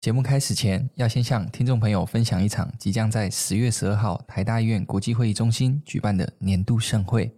[0.00, 7.30] 节目开始前，要先向听众朋友分享一场即将在十月十二号台大医院国际会议中心举办的年度盛会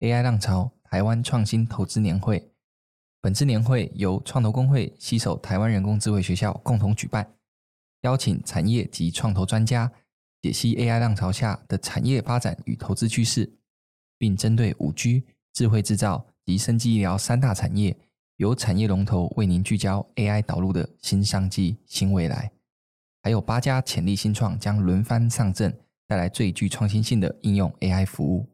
[0.00, 2.50] ——AI 浪潮台湾创新投资年会。
[3.20, 7.34] 本次年会由创投公会携手台湾人工智慧学校共同举办，
[8.00, 9.92] 邀请产业及创投专家
[10.40, 13.58] 解析 AI 浪潮下的产业发展与投资趋势，
[14.16, 17.94] 并针对五 G、智慧制造及生技医疗三大产业。
[18.38, 22.52] 由产业龙头为您聚焦 AI 导入的新商机、新未来，
[23.20, 28.48] 还有八家潜力新创将轮番上阵，带来最具创新性的应用 AI 服务。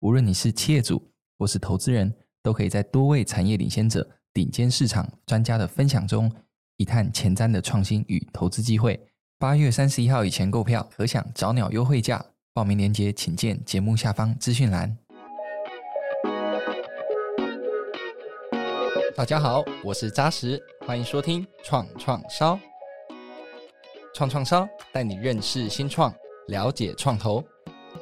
[0.00, 6.30] 无论你是企业主或是投资人，都可以在多位产业领先者、顶尖市场专家的分享中，
[6.76, 9.08] 一探前瞻的创新与投资机会。
[9.38, 12.22] 八月三十一号以前购票，可享早鸟优惠价。
[12.52, 14.98] 报名链接请见节目下方资讯栏。
[19.16, 22.58] 大家好，我是扎实，欢迎收听创创烧。
[24.12, 26.12] 创创烧带你认识新创，
[26.48, 27.40] 了解创投，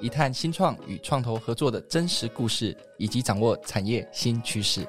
[0.00, 4.86] 一探新创与创投合作的真实故事，以及掌握产业新趋势。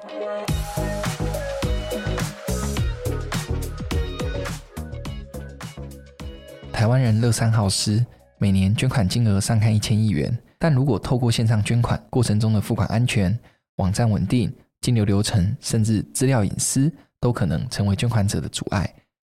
[6.72, 8.02] 台湾人乐善好施，
[8.38, 13.38] 每年捐款金额上看一千亿元，但如果透过线上捐款，过程中的付款安全、
[13.76, 14.50] 网站稳定。
[14.84, 18.94] 金流流程甚至资料隐私都可能成为捐款者的阻碍。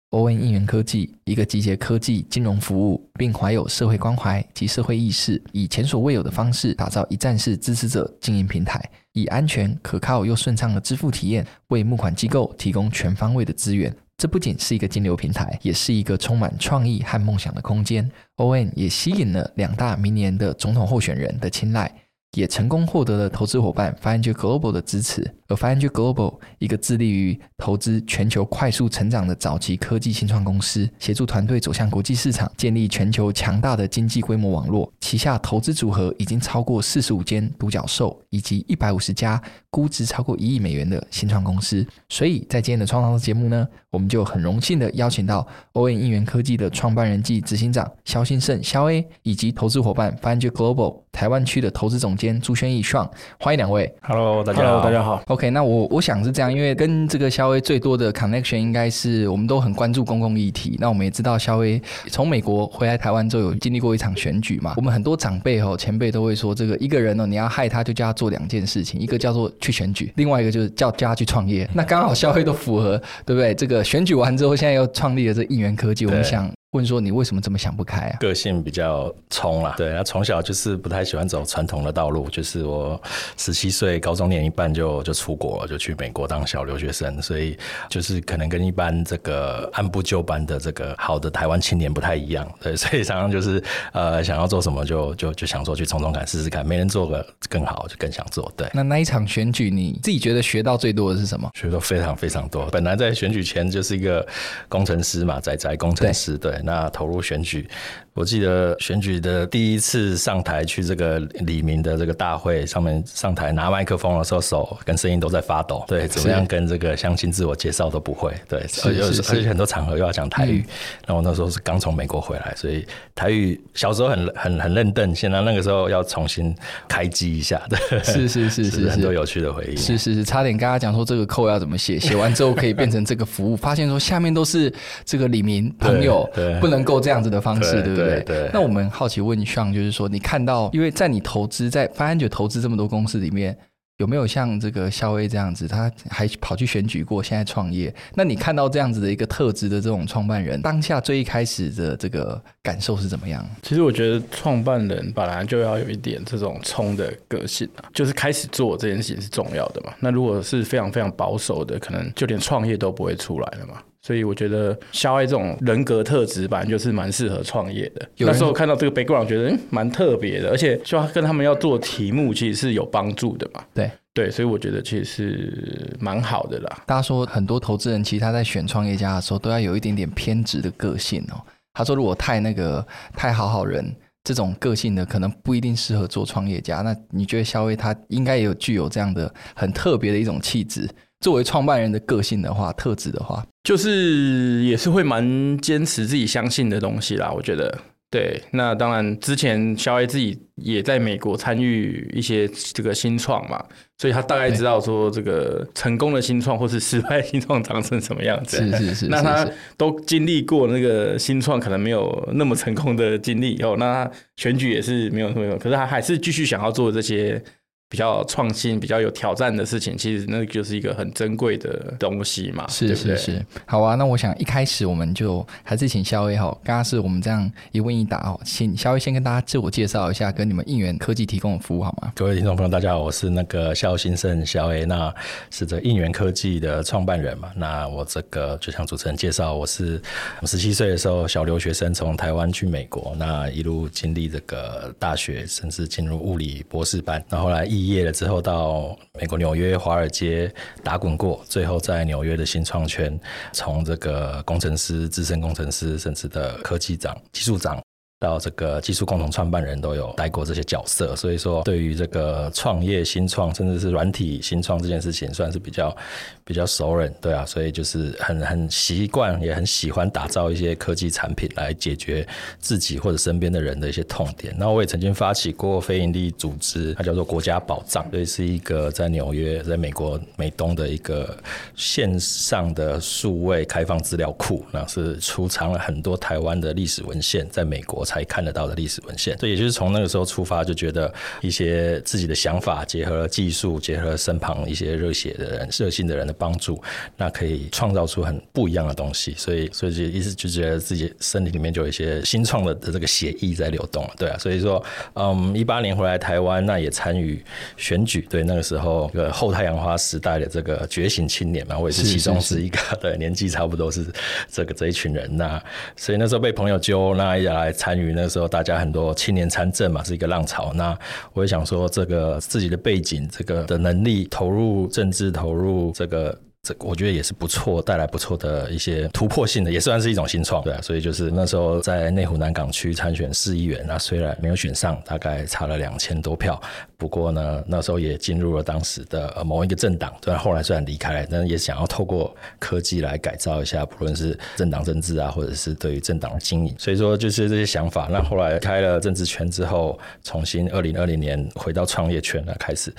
[0.10, 13.96] ON 应元科技，一个集结科技、金融服务，并怀有社会关怀及社会意识，以前所未有的方式打造一站式支持者经营平台，以安全、可靠又顺畅的支付体验，为募款机构提供全方位的资源。
[14.18, 18.12] 这不仅是一个金流平台，也是一个充满创意和梦想的空间。
[18.36, 21.90] ON 也吸引了两大明年的总统候选人的青睐。
[22.34, 34.92] 也成功获得了投资伙伴 FiveEngine Global 的支持，而 FiveEngine Global 一个致力于投资全球快速成长的早期科技新创公司，协助团队走向国际市场，建立全球强大的经济规模网络。
[35.00, 41.86] 旗下投资组合已经超过四十五间独角兽，以及一百五十家估值超过一亿美元的新创公司。
[42.10, 53.10] 所以在今天的创创烧节目呢，我们就很荣幸的邀请到 ON 应元科技的创办人暨执行长肖兴盛肖 A，以及投资伙伴 FiveEngine Global 台湾区的投资总监朱轩毅 Sean，
[53.40, 53.94] 欢迎两位。
[54.02, 55.24] Hello，大家好，大家好。
[55.38, 60.76] OK，那我我想是这样，因为跟这个肖威最多的 connection 应该是我们都很关注公共议题。
[60.80, 64.74] 那我们也知道肖威从美国回来台湾之后，有经历过一场选举嘛。
[64.78, 71.70] 我们很多长辈哦、前辈都会说，这个一个人哦，你要害他，就叫他做两件事情，一个叫做去选举，另外一个就是叫叫他去创业。
[71.72, 73.54] 那刚好肖威都符合，对不对？
[73.54, 76.52] 这个选举完之后，现在又创立了这应元科技，我们想。
[76.72, 78.18] 问说你为什么这么想不开啊？
[78.20, 83.02] 个性比较冲啦，对，他从小就是不太喜欢走传统的道路，就是我
[83.38, 87.58] 十七岁高中念一半就就出国了，就去美国当小留学生，所以
[87.90, 93.64] 就是可能跟一般这个按部就班的这个好的台湾青年不太一样，对， 所以常常就是
[93.94, 98.70] 呃想要做什么就就就想说去冲冲看试试看，没人做个更好就更想做，对。
[98.74, 101.50] 那那一场选举你自己觉得学到最多的是什么？
[101.56, 102.66] 学到非常非常多。
[102.66, 104.28] 本来在选举前就是一个
[104.68, 106.57] 工程师嘛，仔仔工程师，对。
[106.64, 107.68] 那投入选举。
[108.18, 115.86] 我记得选举的第一次上台去这个李明的这个大会上面上台拿麦克风的时候，手跟声音都在发抖。
[115.88, 118.34] 对，怎么样跟这个相亲自我介绍都不会。
[118.50, 120.66] 对，而且而且很多场合又要讲台语。
[121.06, 122.84] 然后那时候是刚从美国回来，所以
[123.14, 126.56] 台语小时候很很很认真，现在那个时候要重新
[126.88, 127.62] 开机一下。
[127.70, 129.78] 对，是是是是，很多有趣的回忆。
[129.78, 134.74] 是是是，差点跟他讲说这个扣要怎么写，写完之后可以变成这个服务，发现说下面都是
[135.06, 138.07] 这个李明朋友， 对，不能够这样子的方式，对不对？
[138.08, 138.50] 对对。
[138.52, 138.88] 那我们。
[138.90, 143.56] 好奇问 Sean，就是说，你看到，因为在你投资在 FiveEngine 投资这么多公司里面，
[143.98, 147.94] 有没有像这个肖威这样子，他还跑去选举过，现在创业？
[148.16, 153.46] 那你看到这样子的一个特质的这种创办人，当下最一开始的这个感受是怎么样？
[153.62, 159.94] 其实我觉得创办人本来就要有一点这种冲的个性啊，就是开始做这件事情是重要的嘛。
[160.00, 163.82] 那如果是非常非常保守的，可能就连创业都不会出来了嘛。
[164.08, 168.08] 所以我觉得萧 A 这种人格特质，本来就是蛮适合创业的。
[168.20, 173.62] 那时候看到这个 background，觉得嗯蛮特别的，而且就跟他们要做题目，其实是有帮助的嘛。
[173.74, 176.84] 对对，所以我觉得其实是蛮好的啦。
[176.86, 181.44] 大家说很多投资人其实他在选创业家的时候，都要有一点点偏执的个性哦。
[181.74, 183.94] 他说如果太那个太好好人
[184.24, 186.78] 这种个性的，可能不一定适合做创业家。
[186.78, 190.90] 那你觉得肖威他应该也有具有这样的很特别的一种气质？
[191.20, 197.30] 作为创办人的个性的话，特质的话，就是也是会蛮坚持自己相信的东西啦。
[197.36, 197.78] 我觉得，
[198.10, 203.62] 对，那当然，之前肖 A 自己也在美国参与一些这个新创嘛，
[203.98, 208.56] 所以他大概知道说这个成功的新创或是失败新创长成什么样子。
[208.56, 209.08] 是是是。
[209.08, 217.44] 那他都经历过那个新创可能没有那么成功的经历以后，那他选举也是没有那么，可是他还是继续想要做这些。
[217.90, 222.68] 比较创新、比较有挑战的事情，其实那就是一个很珍贵的东西嘛。
[222.68, 223.96] 是是是，好啊。
[223.96, 232.12] 那我想一开始我们就还是请肖威哈，刚刚是我们这样一问一答哦，请肖威先跟大家自我介绍一下，跟你们应援科技提供的服务好吗？
[232.14, 235.14] 各位听众朋友，大家好，我是那个肖兴盛肖威那
[235.50, 237.50] 是这应援科技的创办人嘛。
[237.56, 240.02] 那我这个就像主持人介绍，我是
[240.44, 250.52] 十七岁的时候小留学生，从台湾去美国，那一路经历这个大学，甚至进入物理博士班，那后来毕业了之后，到美国纽约华尔街
[250.84, 253.20] 打滚过，最后在纽约的新创圈，
[253.54, 257.80] 从这个工程师、资深工程师，甚至的科技长、技术长。
[258.20, 265.96] 到这个技术共同创办人都有待过这些角色，所以说对于这个创业新创，甚至是软体新创这件事情，算是比较
[266.44, 272.28] 比较熟人，对啊，所以就是很很习惯，也很喜欢打造一些科技产品来解决
[272.58, 274.52] 自己或者身边的人的一些痛点。
[274.58, 281.38] 那我也曾经发起过非营利组织，它叫做国家宝藏，所以是一个在纽约，在美国美东的一个
[281.76, 288.07] 线上的数位开放资料库，那是储藏了很多台湾的历史文献，在美国。
[288.08, 296.82] 才看得到的历史文献，所以也就是从那个时候出发，就觉得一些自己的想法，结合了技术，结合了身旁一些热血的人、热心的人的帮助，
[297.18, 299.34] 那可以创造出很不一样的东西。
[299.38, 304.38] 所以，所以就一直就觉得自己身体里面就有一些新创的的这个血液在流动，对啊。
[304.38, 304.82] 所以说，
[305.16, 307.44] 嗯，一八年回来台湾，那也参与
[307.76, 314.06] 选举，对，那个时候个后太阳花时代的这个觉醒青年嘛，我也是其中是一个，对，年纪差不多是
[314.50, 315.28] 这个这一群人。
[315.36, 315.62] 那
[315.98, 317.97] 所以那时候被朋友揪，那也来参。
[317.98, 320.72] 于那时候，大家很多青年参政嘛，是一个浪潮。
[320.74, 320.98] 那
[321.34, 326.38] 我也想说，这个自己的背景，这个的能力，投入政治，投入这个。
[326.68, 330.82] 这我觉得也是不错，带来不错的一些突破性的，也算是一种新创，对啊。
[330.82, 336.62] 所以就是那时候在内湖南港区参选市议员，那虽然没有选上，大概差了两千多票，
[336.98, 340.14] 不过呢，那时候也进入了当时的某一个政党。
[340.20, 346.76] 对，后来虽然离开了，但也想要透过科技来改造一下，不论是政党政治啊，或者是对于政党的经营。
[346.78, 348.10] 所以说就是这些想法。
[348.12, 352.94] 那后来开了政治圈之后，重新二零二零年回到创业圈来开始。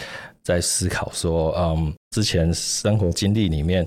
[0.44, 3.86] 在思考说，嗯，之前生活经历里面，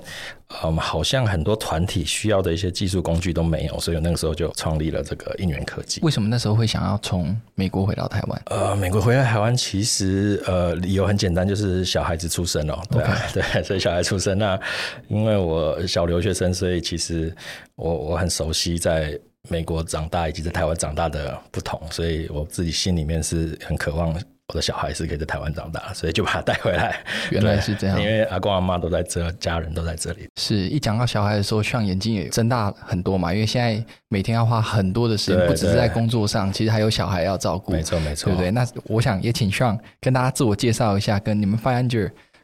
[0.64, 6.00] 嗯，好像很多团体需要的一些技术工具都没有，所以那个时候就创立了这个应援科技。
[6.02, 8.42] 为什么那时候会想要从美国回到台湾？
[8.46, 13.04] 呃，美国回到台湾其实呃理由很简单，就是小孩子出生哦，对.
[13.34, 14.38] 对，所以小孩出生。
[14.38, 14.60] 那
[15.08, 17.36] 因为我小留学生，所以其实
[17.76, 19.20] 我我很熟悉在
[19.50, 24.16] 美国长大以及在台湾长大的不同，所以我自己心里面是很渴望。
[24.52, 27.00] 我的小孩是可以在台湾长大，所以就把他带回来。
[27.32, 30.28] 原来是这样，因为阿公阿妈都在这，家人都在这里。
[30.36, 37.72] 是一讲到小孩的时候，像眼睛也睁大很多嘛，因为现在每天要花很多的时间，不只是在工作上，其实还有小孩要照顾。
[37.72, 38.52] 没错，没错，对不对？
[38.52, 41.88] 那我想也请 Sean 跟大家自我介绍一下，跟你们 Five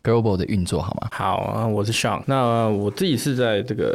[0.08, 1.10] Global 的运作好吗？
[1.12, 2.24] 好啊，我是 Sean。
[2.26, 3.94] 那我自己是在这个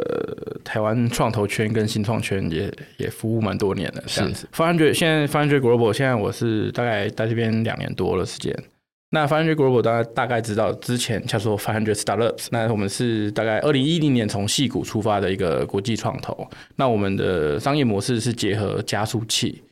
[0.63, 4.47] 台湾创投圈跟新创圈也也服务蛮多年的，这样子。
[4.53, 8.55] 500现在500 Global 现在我是大概在这边两年多的时间。
[9.09, 12.47] 那500 Global 大家大概知道，之前叫做500 Startups。
[12.51, 16.47] 那我们是大概二零一零年从戏谷出发的一个国际创投。
[16.75, 19.63] 那我们的商业模式是结合加速器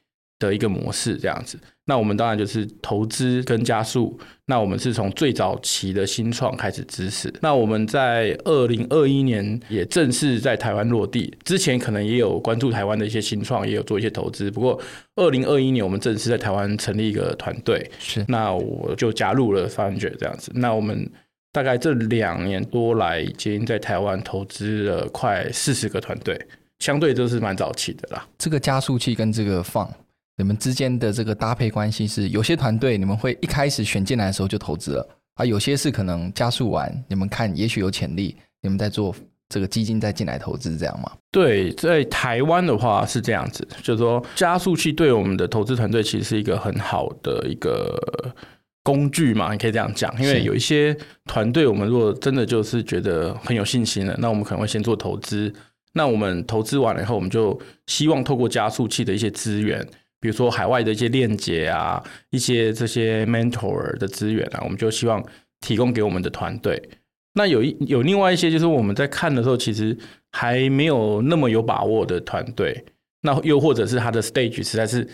[0.41, 1.57] 的一个模式，这样子。
[1.86, 4.17] 那我们当然就是投资跟加速。
[4.45, 7.33] 那我们是从最早期的新创开始支持。
[7.41, 11.33] 那我们在二零二一年也正式在台湾落地。
[11.43, 14.51] 之前可能也有关注台湾的一些新创，也有做一些投资。
[14.51, 14.79] 不过
[15.15, 17.89] 二零二一年我们正式在台湾成立一个团队。
[18.00, 18.25] 是。
[18.27, 20.51] 那我就加入了 Founder 这样子。
[20.55, 21.10] 那我们
[21.51, 26.39] 大概这两年多来，已经在台湾投资了快四十个团队，
[26.79, 28.25] 相对都是蛮早期的啦。
[28.38, 29.89] 这个加速器跟这个放。
[30.41, 39.15] 你们之间的这个搭配关系是，有些团队你们会一开始选进来的时候就投资了啊，有些是可能加速完，你们看也许有潜力，你们在做
[39.50, 41.12] 这个基金再进来投资这样吗？
[41.29, 47.95] 对，在台湾的话是这样子，就是说加速器对我们的投资团队其实是一个很好的一个
[48.81, 55.53] 工具嘛，你可以这样讲，因为有一些团队我们如果真的就是觉得很有信心了，那我们可能会先做投资，
[55.93, 59.88] 那我们投资完了以后，我们就希望透过加速器的一些资源。
[60.22, 65.22] 比如说海外的一些链接啊，一些这些 mentor 的资源啊，我们就希望
[65.60, 66.82] 提供给我们的团队。
[67.34, 69.98] 那有一有另外一些，就是我们在看的时候，其实
[70.32, 72.86] 还没有那么有把握的团队。
[73.22, 75.08] 那又或者是他的 stage 实在是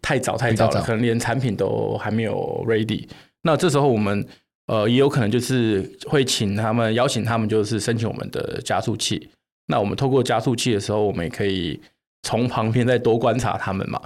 [0.00, 3.06] 太早太早了，早可能连产品都还没有 ready。
[3.42, 4.26] 那这时候我们
[4.66, 9.28] 呃也有可能就是会请他们邀请他们，就是申请我们的加速器。
[9.66, 11.80] 那我们透过加速器的时候，我们也可以
[12.22, 14.00] 从旁边再多观察他们嘛。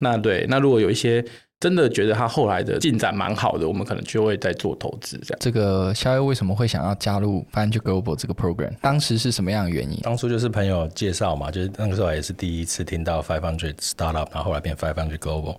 [0.00, 1.24] 那对，那如果有一些
[1.60, 5.38] 真的觉得他后来的进展蛮好的，我们可能就会再做投资这样。
[5.40, 8.72] 这个肖优为什么会想要加入 f i n d Global 这个 program？
[8.80, 9.98] 当时是什么样的原因？
[10.02, 15.58] 当初就是朋友介绍嘛，就是那个时候也是第一次听到 Five Hundred Startup，然后后来变 Five Hundred Global。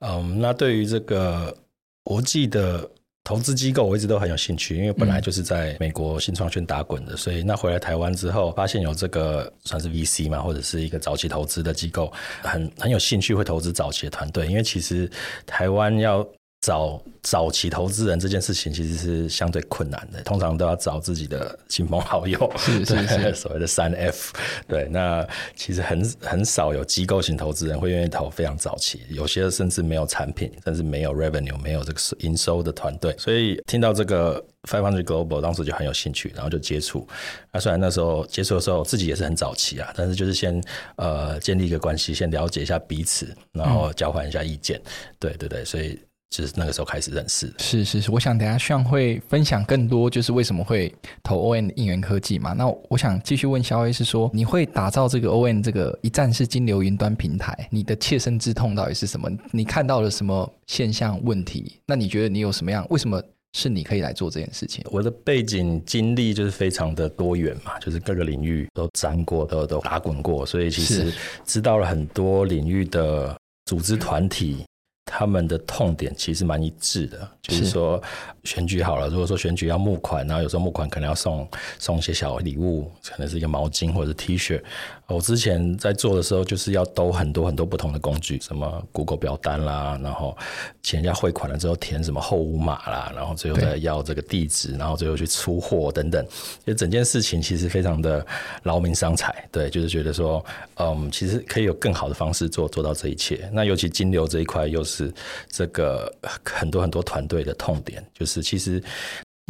[0.00, 1.56] 嗯，那对于这个
[2.04, 2.88] 国际的。
[3.28, 12.10] 投资机构我一直都很有兴趣，因为本来就是在美国新创圈打滚的，所以那回来台湾之后，发现有这个算是 VC 嘛，或者是一个早期投资的机构，
[12.42, 15.10] 很很有兴趣会投资早期的团队，因为其实
[15.44, 16.26] 台湾要。
[16.60, 24.34] 找早期投资人这件事情其实是相对困难的，通常都要找自己的亲朋好友， 是是是，所谓的三 F。
[24.66, 33.14] 对，那其实很很少有机构型投资人会愿意投非常早期，有些甚至没有产品，甚至没有 revenue，没有这个营收的团队。
[33.18, 37.06] 所以听到这个 Five Hundred Global，当时就很有兴趣，然后就接触。
[37.52, 40.60] 那虽然那时候接触的时候自己也是很早期啊，但是就是先
[40.96, 44.76] 呃建立一个关系，先了解一下彼此，然后交换一下意见。
[44.84, 45.96] 嗯、对对对，所以。
[46.30, 47.54] 就是那个时候开始认识的。
[47.58, 52.52] 是是是，我想等下 Sean 会分享更多，就是为什么会投 ON 应援科技嘛。
[52.52, 59.30] 那我想继续问肖威是说，你会打造这个 ON 这个一站式金流云端平台，你的切身之痛到底是什么？
[59.52, 61.80] 你看到了什么现象问题？
[61.86, 62.86] 那你觉得你有什么样？
[62.90, 63.22] 为什么
[63.54, 64.84] 是你可以来做这件事情？
[64.90, 71.10] 我的背景经历就是非常的多元嘛，就是各个领域都沾过，都都打滚过，所以其实
[71.46, 74.66] 知道了很多领域的组织团体。
[75.08, 78.00] 他们的痛点其实蛮一致的，就是说
[78.44, 81.48] 选举好了，如果说选举要募款，然后有时候募款可能要送
[81.78, 84.62] 送一些小礼物，可能是一个毛巾或者是 T 恤。
[85.06, 90.36] 我之前在做的时候，就是要兜很多很多不同的工具，什么 Google 表单啦，然后
[90.82, 96.26] 请人家汇款了之后填什么后五码啦，然后最后再要这个地址，然后最后去出货等等，
[96.66, 98.24] 就整件事情其实非常的
[98.64, 99.34] 劳民伤财。
[99.50, 100.44] 对，就是觉得说，
[100.76, 103.48] 嗯，其实可以有更好的方式做做到这一切。
[103.50, 105.14] 那尤其金流这一块，又是是
[105.48, 106.12] 这个
[106.44, 108.82] 很多很多团队的痛点，就是其实。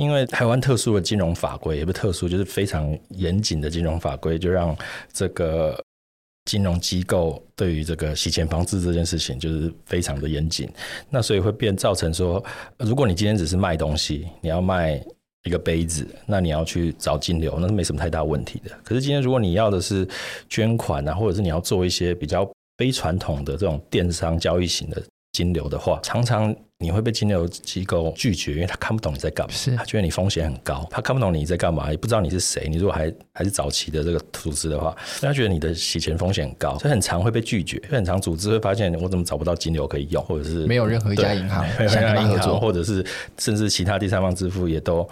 [0.01, 4.77] 因为台湾特殊的金融法规，也不特殊，就是非常严谨的金融法规，就让
[5.13, 5.77] 这个
[6.45, 10.71] 金融机构对于这个洗钱防治这件事情就是非常的严谨。
[11.11, 12.41] 那所以会变造成说，
[12.79, 15.05] 如果你今天只是卖东西，你要卖
[15.43, 18.71] 一个杯子，那你要去找金流，那是没什么太大问题的。
[18.85, 20.07] 可是今天如果你要的是
[20.49, 25.03] 捐款啊，或者是你要做一些比较非传统的这种电商交易型的
[25.39, 26.55] 金流的话，常常。
[26.81, 32.69] 你会被金流机构拒绝，因为他看不懂你在干嘛，是他觉得你风险很高，他看不懂你在干嘛，也不知道你是谁。
[32.71, 37.83] 你如果还还是早期的这个组织的话，他觉得你的洗钱风险很高，所以很常会被拒绝。
[37.91, 43.05] 很常组织会发现，我怎么找不到金流可以用，或者是没有任何一家银行想跟他银行，或者是
[43.39, 45.05] 甚至其他第三方支付也都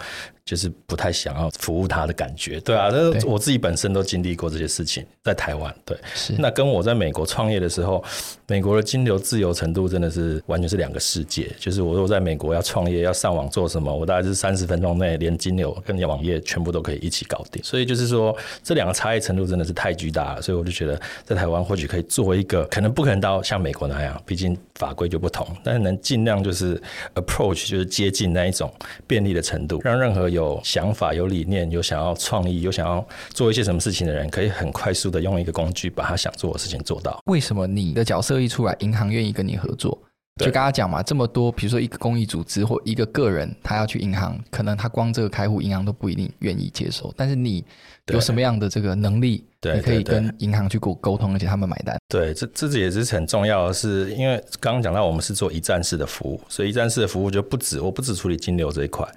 [0.47, 2.57] 就是不太想要服务他的感觉。
[2.61, 5.75] 对啊，那我自己本身都经历过这些事情，在台湾。
[5.83, 8.01] 对，是那跟我在美国创业的时候，
[8.47, 11.51] 美国的金流自由程度真的是完全是两个世界。
[11.59, 17.61] 就是我如果在美国要创业要上网做什么，我大概是三十分钟内连金流跟网页全部都可以一起搞定。
[17.61, 20.41] 所以就是说这两个差异程度真的是太巨大了。
[20.41, 26.81] 所以我就觉得在台湾或许可以做一个，可能不可能到像美国那样，毕竟法规就不同，但是能尽量就是
[27.15, 28.71] approach 就是接近那一种
[29.05, 37.19] 便利的程度，让任何有想法、有理念、有想要创意、有想要做一些什么事情的人，可以很快速的用一个工具把他想做的事情做到。
[37.25, 39.97] 为什么你的角色一出来，银行愿意跟你合作？
[40.37, 47.13] 就刚刚讲嘛，这么多，比如说一个公益组织或一个个人，他要去银行，可能他光这个开户，银行都不一定愿意接受。
[47.17, 47.65] 但是你
[48.07, 51.97] 有什么样的这个能力，你可以跟银行去沟沟通，而且他们买单。
[52.07, 59.07] 对，这这也是很重要的是，因为刚刚讲到我们是做一站式的服务，所以一站式的服务就不止我不止处理金流这一块，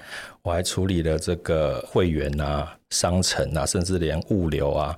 [0.42, 4.96] 我还处理了这个会员啊、商城啊，甚至连物流啊。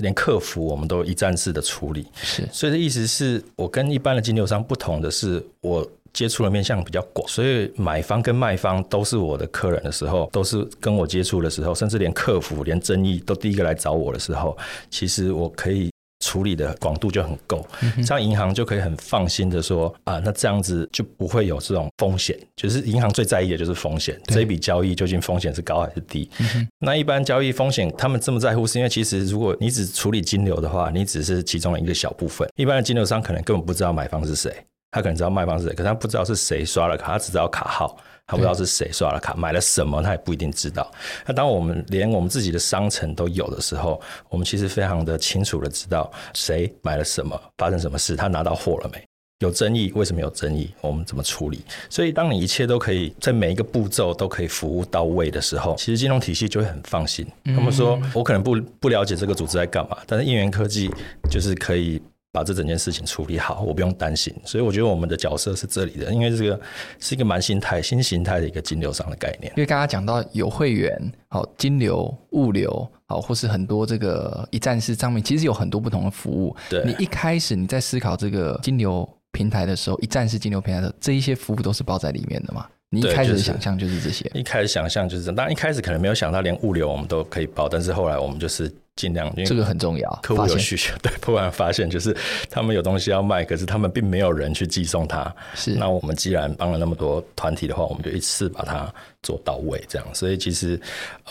[0.00, 14.56] 连客服我们都一站式的处理，是，所以的意思是我跟一般的经销商不同的是，我接触的面向比较广，所以买方跟卖方都是我的客人的时候，都是跟我接触的时候，甚至连客服连争议都第一个来找我的时候，
[14.90, 15.89] 其实我可以。
[16.30, 17.66] 处理的广度就很够，
[18.06, 22.38] 这样银行就可以很放心的说啊，那这样子就不会有这种风险。
[22.54, 26.30] 就是银行最在意的就是风险，这一笔交易究竟风险是高还是低？
[26.78, 32.48] 那一般交易风险他们这么在乎，是因为其实如果你只处理金流的话，你只是其中的一个小部分。
[32.54, 34.54] 一般的金流商可能根本不知道买方是谁，
[34.92, 37.96] 他可能知道卖方是谁，可是他不知道是谁刷了卡，他只知道卡号，
[38.30, 40.88] 他不知道是谁刷了卡，买了什么他也不一定知道。
[41.26, 49.02] 那当我们连我们自己的商城都有的时候，我们其实非常的清楚的知道谁买了什么，发生什么事，他拿到货了没？
[49.40, 50.70] 有争议，为什么有争议？
[50.80, 51.64] 我们怎么处理？
[51.88, 57.26] 所以，当你一切都可以在每一个步骤都可以服务到位的时候，其实金融体系就会很放心。
[57.46, 60.90] 他们说，我可能不不了解这个组织在干嘛，但是应援科技
[61.28, 62.00] 就是可以。
[62.32, 66.60] 把这整件事情处理好，我不用担心，所以我觉得我们的角色是这里的，因为这个
[67.00, 69.52] 是一个蛮新态、新形态的一个金流上的概念。
[69.56, 70.96] 因为刚刚讲到有会员、
[71.28, 76.54] 好金流、物流、好或是很多这个一站式上面，其实有很多不同的服务。
[76.68, 82.64] 对，你一开始你在思考这个金流平台的时候，一站式金流平台的这一些服务都是包在里面的嘛？
[82.90, 84.24] 你一开始的想象就是这些。
[84.26, 88.72] 就是、一开始想象就是这样，当然一开始可能没有想到连物流我们都可以包，但是后来我们就是。
[88.96, 90.10] 尽量，因为这个很重要。
[90.22, 92.14] 客户有需求， 对，突然发现就是
[92.50, 95.34] 他们有东西要卖，可是他们并没有人去寄送它。
[95.54, 98.92] 是，那我们既然帮了那么多团体的话，我们就一次把它
[99.22, 100.06] 做到位，这样。
[100.14, 100.78] 所以其实，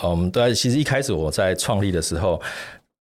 [0.02, 2.40] 嗯，对，其实一开始我在创立的时候，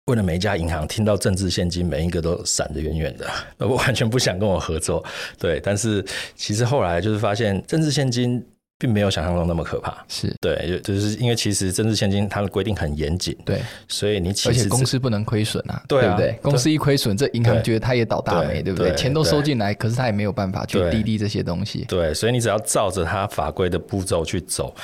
[0.06, 3.28] 为了每一家银行，听到政治现金，每一个都闪得远远的，
[3.68, 5.04] 我完全不想跟我合作。
[5.38, 8.46] 对，但是其实后来就是发现政治现金。
[8.77, 16.39] 并没有想象中那么可怕，是对，就是因为其实政治现金它的规定很严谨，对，所以你其实而且公司不能亏损啊，对，对不对？
[16.41, 18.96] 公司一亏损，这银行觉得他也倒大霉，对，对不对？
[18.96, 24.75] 钱都收进来，可是他也没有办法去滴滴这些东西，对，所以你只要照着他法规的步骤去走。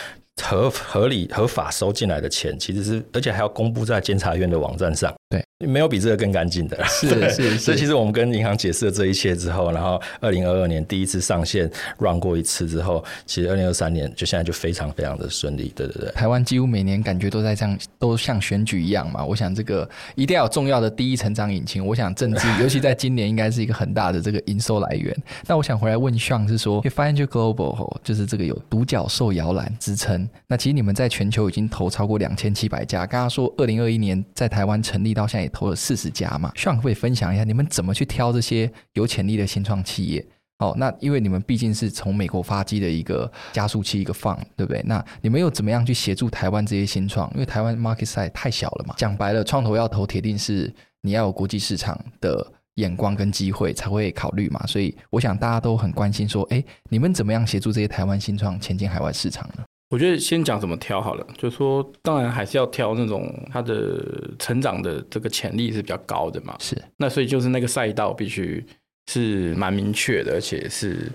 [0.42, 5.14] 合合理合法收进来的钱，其实是而且还要公布在监察院的网站上。
[5.32, 6.86] 对，没有比这个更干净的了。
[6.88, 7.58] 是是是。
[7.58, 15.72] 所以其实我们跟银行解释了这一切之后，然后二零二二年第一次上线 run 过一次之后，其实二零二三年就现在就非常非常的顺利。
[15.74, 16.12] 对对对。
[16.12, 19.24] 台湾几乎每年感觉都在这样，都像选举一样嘛。
[19.24, 21.86] 我想这个一定要有重要的第一成长引擎。
[21.86, 25.16] 我想政治， 尤其在今年，应该是一个很大的这个营收来源。
[25.48, 30.28] 那我想回来问 Sean 是说，Financial Global 就是这个有独角兽摇篮支撑。
[30.48, 33.06] 那其实你们在全球已经投超过两千七百家。
[33.06, 40.26] 刚刚说二零二一年在台湾成立到到现在也投了四十家嘛，Sean 可不可以分享一下你们怎么去挑这些有潜力的新创企业？
[40.58, 44.80] 哦，那因为你们毕竟是从美国发迹的一个加速器，一个 fun 对不对？
[44.86, 47.28] 那你们又怎么样去协助台湾这些新创？
[47.34, 48.94] 因为台湾 market size 太小了嘛。
[48.96, 54.64] 讲白了，创投要投，铁定是你要有国际市场的眼光跟机会才会考虑嘛。
[54.68, 59.64] 所以我想大家都很关心说，哎，你们怎么样协助这些台湾新创前进海外市场呢？
[59.92, 64.02] 我觉得先讲怎么挑好了，就是说，当然还是要挑那种它的
[64.40, 66.56] 成长的这个潜力是比较高的嘛。
[66.60, 68.66] 是，那所以就是那个赛道必须
[69.08, 71.12] 是蛮明确的，而且是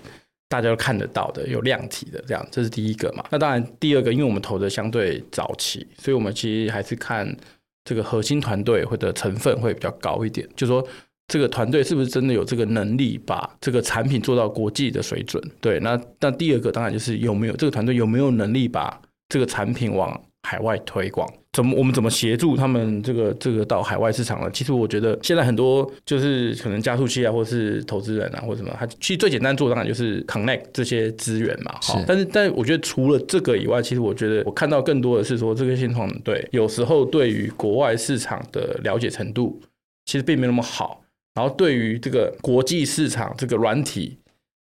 [0.47, 3.25] 大家都看得到的，有量体的这样，这是第一个嘛。
[3.31, 7.35] 那当然第二个，因为我们投的相对早期，所以我们其实还是看
[7.83, 10.87] 这个核心团队或者成分会比较高一点，就是说。
[11.27, 15.43] 这个团队是不是真的有这个能力把这个产品做到国际的水准？
[15.59, 21.27] 对，那那第二个当然就是有没有这个团队有没有能力把这个产品往海外推广？
[21.51, 24.49] 怎么我们怎么协助他们这个这个到海外市场呢？
[24.53, 31.75] 其实我觉得现在很多就是可能加速器啊，或是投资人啊，或什么，他其实最简单做当然就是 connect 这些资源嘛。
[31.81, 39.59] 好，但是但是我觉得除了这个以外，其实我觉得我看到更多的是说，这个新创团队有时候对于国外市场的了解程度
[40.05, 41.01] 其实并没那么好。
[41.37, 44.17] 然后对于这个国际市场，这个软体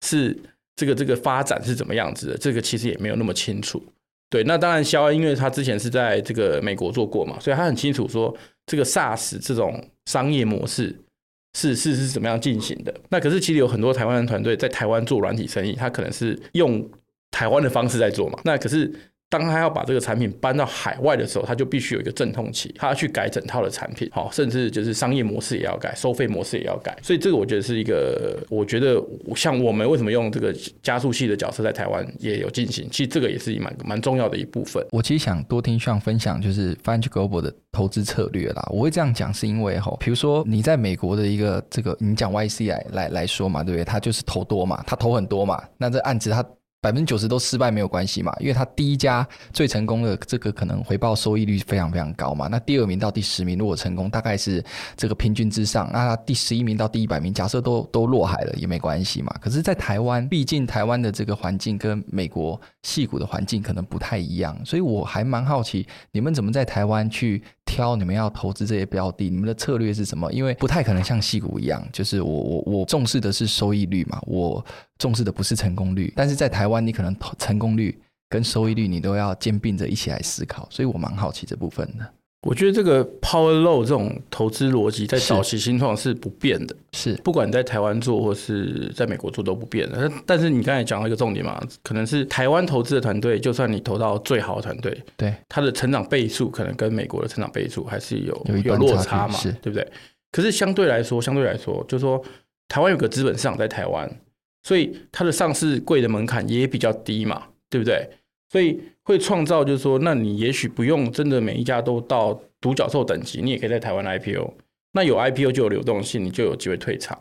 [0.06, 0.38] 是
[0.76, 3.82] 这个这个发展是怎么样子的，这个其实也没有那么清楚。
[4.30, 8.32] 对，那当然肖恩，因为他之前是在这个美国做过嘛，所以他很清楚说
[8.68, 10.96] 这个 SaaS 这种商业模式
[11.58, 12.94] 是是是怎么样进行的。
[13.10, 16.88] 那可是其实有很多台湾的团队在台湾做软体生意，他可能是用
[17.32, 18.40] 台湾的方式在做嘛。
[18.46, 18.94] 那可是。
[19.32, 26.94] 当他要把这个产品搬到海外的时候，他就必须有一个阵痛期，他要去改整套的产品，好，甚至就是商业模式也要改，收费模式也要改。
[27.02, 29.02] 所以这个我觉得是一个，我觉得
[29.34, 34.86] 像我们为什么用这个加速器的角色在台湾也有进行，其实这个也是蛮蛮重要的一部分。
[34.92, 38.68] 我其实想多听像分享，就是 f a n c h Global 的投资策略啦。
[38.70, 43.86] 我会这样讲，是因为哈，比如说你在美国的一个这个，你讲 YC 来来来说嘛，对不对？
[43.86, 46.46] 他就是投多嘛，他投很多嘛，那这案子他。
[46.82, 52.48] 百分之九十都失败没有关系嘛，因为他第一家最成功的这个可能回报收益率非常非常高嘛。
[52.48, 54.64] 那第二名到第十名如果成功，大概是
[54.98, 55.88] 这个平均之上。
[55.94, 59.32] 那他第十一名到第一百名，假设都都落海了也没关系嘛。
[59.40, 70.32] 可是，在台湾，毕竟台湾的这个环境跟美国矽谷的环境可能不太一样，所以我还蛮好奇你们怎么在台湾去挑你们要投资这些标的，你们的策略是什么？
[70.34, 74.64] 因为不太可能像戏股一样，就是我我我重视的是收益率嘛，我。
[74.98, 82.08] 重视的不是成功率，但是在台湾，你可能成功率跟收益率你都要兼并着一起来思考，所以我蛮好奇这部分的。
[82.48, 90.12] 我觉得这个 power low 这种投资逻辑在早期新创是不变的，是不管你在台湾做或是在美国做都不变的。
[90.26, 99.88] 但是你刚才讲到一个重点嘛，可能是台湾投资的团队，就算你投到最好的团队，对它的成长倍数可能跟美国的成长倍数还是有有有落差嘛，是对不对？
[100.32, 102.20] 可是相对来说，相对来说，就是说
[102.68, 104.10] 台湾有个资本市场在台湾，
[104.64, 108.10] 所以它的上市柜的门槛也比较低嘛，对不对？
[108.52, 108.82] 所以。
[109.12, 114.54] 会创造，就是说，那你也许不用真的每一家都到独角兽等级，你也可以在台湾 IPO。
[114.94, 117.18] 那有 IPO 就有流动性，你就有机会退场，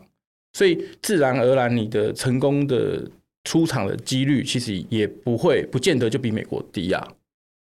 [0.53, 3.09] 所以自然而然你的成功的
[3.43, 7.07] 出场的几率其实也不会不见得就比美国低啊，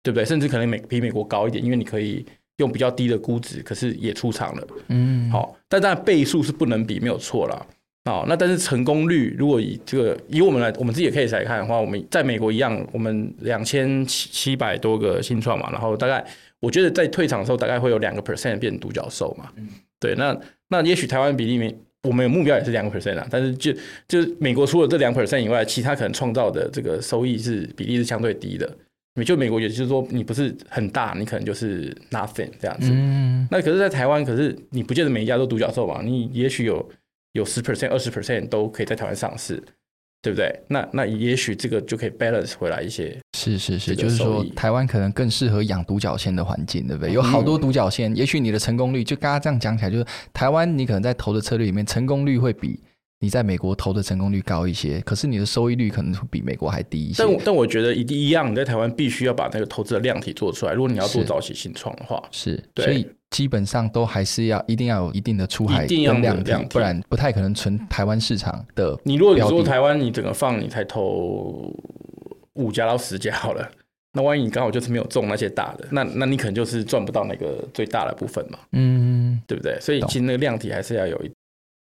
[0.03, 0.25] 对不对？
[0.25, 2.25] 甚至可能美比美国高一点，因为你可以
[2.59, 4.67] 用比较低的估值，可是也出场了。
[4.89, 7.67] 嗯，好，但当然倍数是不能比，没有错啦。
[8.07, 16.25] 哦，那但是成功率，如果以这个以我们来，我们自己也可以来看的话，我们在美国一样，我们两千七七百多个新创嘛，然后大概
[16.61, 19.51] 我觉得在退场的时候，大概会有两个 percent 变独角兽嘛。
[19.57, 20.38] 嗯，对，那
[20.69, 23.73] 那也许台湾比例没，我们有目标也是两个 percent 啊，但是就
[24.07, 28.73] 就是美国除了这两 percent 以外，其他可能创造的这个收益是比例是相对低的。
[29.25, 32.90] 就美国也就是说，你不是很大，你可能就是 nothing 这样子。
[32.92, 36.88] 嗯，那可是，在台湾，可是你不见得每一家都独角兽嘛，你也许有。
[37.37, 39.62] 有十 percent、二十 percent 都可以在台湾上市，
[40.22, 40.53] 对不对？
[40.68, 43.16] 那那也许这个就可以 balance 回来一些。
[43.37, 47.12] 是是是，就是说台湾可能更适合养独角仙的环境，对不对？
[47.12, 52.81] 有好多独角仙，嗯、也许你的成功率就刚刚这样讲起来，就是台湾你可能在投的策略里面成功率会比
[53.20, 57.22] 你在美国投的成功率高一些，可是你的收益率可能会比美国还低一些。
[57.22, 60.72] 但但我觉得一定一样，你在台湾必须要把那个投资的量体做出来。
[60.72, 63.07] 如果你要做早期新创的话，是，所以。
[63.31, 68.96] 基本上都还是要一定要有一定的出海量体，不然不太可能存台湾市场的。
[69.02, 71.74] 你如果你说台湾，你整个放你才投
[72.55, 73.68] 五家到十家好了，
[74.12, 79.76] 那万一你刚好就是没有中那些大的，那那你可能就是赚不到那个最大的部分嘛，嗯，对不对？
[79.81, 81.31] 所以其实那个量体还是要有一。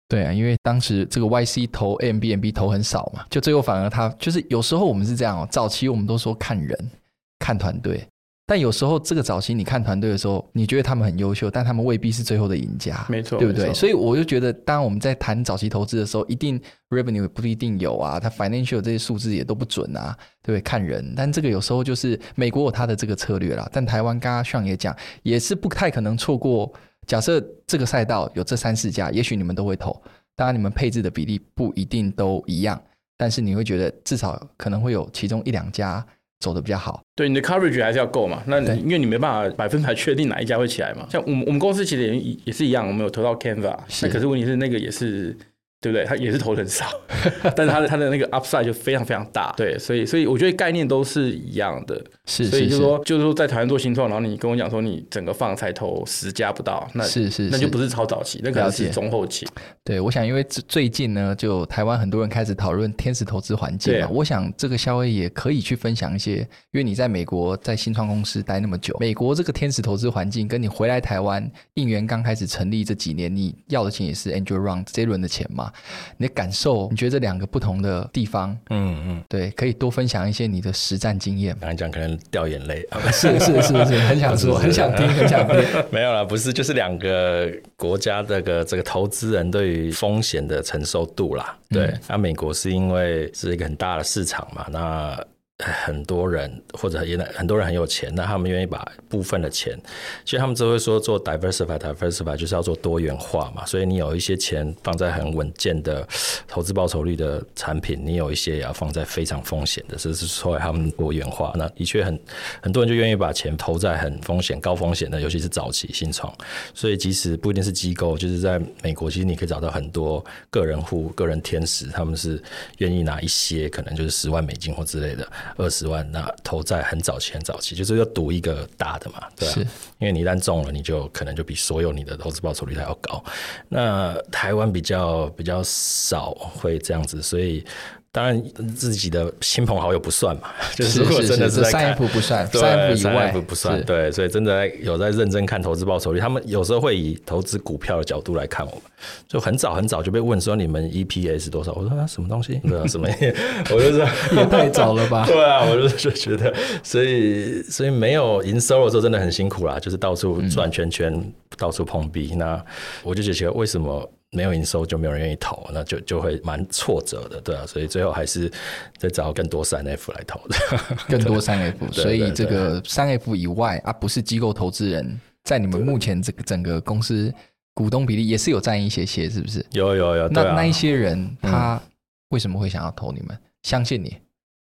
[0.09, 6.91] 对啊，因为当时这个 YC 投 AMBNB 投很少嘛，就最后反而他就是有时候我们是这样哦，早期我们都说看人
[7.37, 8.05] 看团队。
[8.47, 13.71] 但有时候这个早期你看团队的时候，你觉得他们很优秀，但他们未必是最后的赢家，没错，对不对？
[13.75, 20.61] 所以我就觉得，当我们在谈早期投资的时候，一定 revenue 不一定有啊，它 financial 这些数字也都不准啊，对不对？
[20.61, 26.73] 看人，但这个有时候就是美国有它的这个策略啦，但台湾刚刚 Sean 也讲，也是不太可能错过。
[27.09, 30.01] 假设这个赛道有这三四家，也许你们都会投，
[30.35, 32.79] 当然你们配置的比例不一定都一样，
[33.17, 36.05] 但是你会觉得至少可能会有其中一两家。
[36.39, 38.41] 走的比较好，对，你的 coverage 还是要够嘛？
[38.47, 41.05] 那你因为你没办法百分百确定哪一家会起来嘛？
[41.11, 45.35] 像我们我们公司其实也也是一样，我们有投到 Canva，那可是问题是那个也是。
[45.81, 46.03] 对不对？
[46.03, 46.85] 他也是投的很少，
[47.55, 49.53] 但是他的他的那个 upside 就非常非常大。
[49.55, 52.03] 对，所以所以我觉得概念都是一样的。
[52.29, 59.47] 是，所以就是说，就是说在台湾做新创，然后你跟我讲说你整个放才投十家不到，那是是，那就不是超早期，那可能是中后期。
[59.83, 75.71] 对，我想因为最近呢，就台湾很多人开始讨论天使投资环境嘛，啊、我想这个肖威也可以去分享一些，因为你在美国在新创公司待那么久，美国这个天使投资环境跟你回来台湾应援刚开始成立这几年，你要的钱也是 Angel Round 这一轮的钱嘛。
[76.17, 81.55] 你的感受，你觉得这两个不同的地方，嗯嗯，对，可以多分享一些你的实战经验。
[81.59, 85.57] 刚才讲可能掉眼泪， 是是是是，很想说， 很想听，很想听。
[85.91, 91.57] 没有了，不是，就是两个国家这个这个投资人对于风险的承受度啦。
[91.69, 95.17] 对，那美国是因为是一个很大的市场嘛，那。
[95.59, 99.77] 很多人或者也很多人很有钱，那他们愿意把部分的钱，
[100.23, 103.65] 其实他们只会说做 diversify，diversify 就是要做多元化嘛。
[103.65, 106.07] 所以你有一些钱放在很稳健的
[106.47, 111.51] 投资报酬率的产品，你有一些也要放在非常风险的，这是说他们多元化。
[111.57, 112.17] 那的确很
[112.61, 116.33] 很多人就愿意把钱投在很风险、高风险的，尤其是早期新创。
[116.73, 122.41] 所以即使不一定是机构，就是在美国，其实你可以找到很多个人户、个人天使，他们是
[122.77, 125.29] 愿意拿一些，可能就是十万美金或之类的。
[125.57, 129.53] 二十万，那投在很早期、很早期，就是要赌一个大的嘛，对吧？
[129.53, 129.61] 是，
[129.99, 133.23] 因为你一旦中了，你就可能就比所有你的投资报酬率还要高。
[133.67, 137.65] 那台湾比较比较少会这样子，所以。
[138.11, 138.43] 当然，
[138.75, 148.81] 自己的亲朋好友不算嘛， 就是如果真的是在看，三 F 不算，对，三 F 以外不算，对，所以真的有在认真看投资报酬率，他们有时候会以投资股票的角度来看我们，
[149.27, 153.07] 就很早很早就被问说你们 EPS 多少，我说啊什么东西，对啊什么，
[153.69, 153.99] 我就说
[154.35, 162.59] 也太早了吧，对啊，我就就觉得，所以所以没有营收的时候真的很辛苦啦，就是到处转圈圈，嗯、到处碰壁，那
[163.03, 164.11] 我就觉得为什么？
[164.31, 168.51] 没有营收就没有人愿意投，那就就会蛮挫折的，对啊，所以最后还是
[168.97, 170.55] 再找更多三 F 来投的，
[171.09, 177.33] 更多三 F，所以这个三 F 以外啊，不是机构投资人在你们目前这个整个公司
[177.73, 179.65] 股东比例也是有占一些些，是不是？
[179.71, 180.29] 有有有。
[180.29, 181.81] 那、啊、那一些人他
[182.29, 183.29] 为什么会想要投你们？
[183.35, 184.15] 嗯、相信你？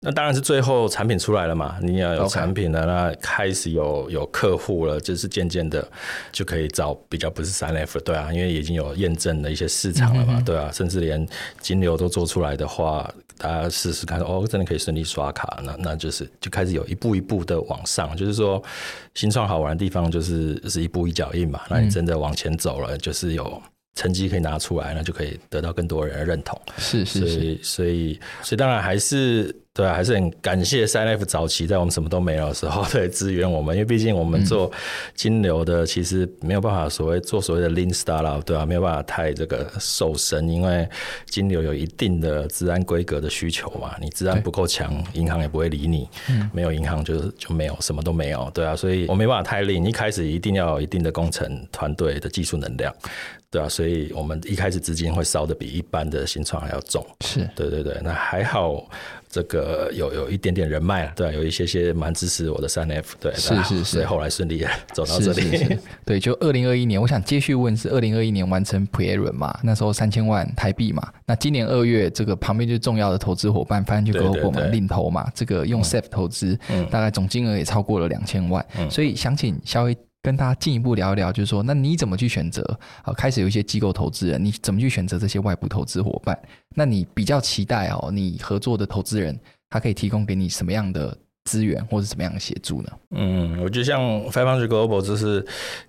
[0.07, 5.85] 那当然是最后产品出来了嘛，你要有产品了.那开始有有客户了，就是渐渐的
[6.31, 11.27] 就可以找比较不是三 F 对啊，因为已经有验证的一些市场了嘛，对啊，甚至连
[11.59, 18.63] 金流都做出来的话，大家试试看，哦，真的可以顺利刷卡，那那就是就开始有一步一步的往上，就是说
[19.13, 23.61] 新创好玩的地方就是是一步一脚印嘛，那你真的往前走了，就是有。
[23.95, 26.55] 成绩可以拿出来，那就可以得到更多人的认同。
[26.77, 34.71] 是是是，所以所以，所以当然还是对啊，还是很感谢三 F 早期在我们什么都没有的时候对支援我们，因为毕竟我们做
[35.13, 40.89] 金流的，其实没有办法所谓做所谓的 Lean Startup，对啊，没有办法太这个瘦身，因为
[41.27, 52.91] 金流有一定的治安规格的需求嘛，你治安不够强，银行也不会理你，嗯、没有银行就就没有什么都没有，对啊，所以我没办法太 Lean，一开始一定要有一定的工程团队的技术能量。
[53.49, 57.05] 对啊，所以我们一开始资金会烧的比一般的新创还要重。
[57.21, 58.85] 是，对对对，那还好，
[59.29, 65.41] 这个有有一点点人脉，对、啊，有一些些蛮支持我的三 F，对，是是是，所以后来顺利走到这里。
[65.41, 69.59] 是是是 对，就二零二一年，我想接续问是二零二一年完成 Pre-A 嘛？
[69.61, 71.07] 那时候三千万台币嘛。
[71.25, 78.65] 那今年二月，这个旁边就是重要的投资伙伴 Financial Global 嘛，领投嘛，这个用 SAFE 投资，嗯、大概总金额也超过了两千万。
[78.79, 79.95] 嗯、所以想请萧玮。
[80.21, 82.61] 跟他进一步聊一聊，就是说，那你怎么去选择？
[83.03, 86.37] 啊，开始有一些机构投资人，你怎么去选择这些外部投资伙伴？
[86.75, 89.37] 那你比较期待哦，你合作的投资人
[89.69, 92.89] 他可以提供给你什么样的资源或者什么样的协助呢？
[93.15, 95.45] 嗯，我觉得像 Five Hundred Global 就是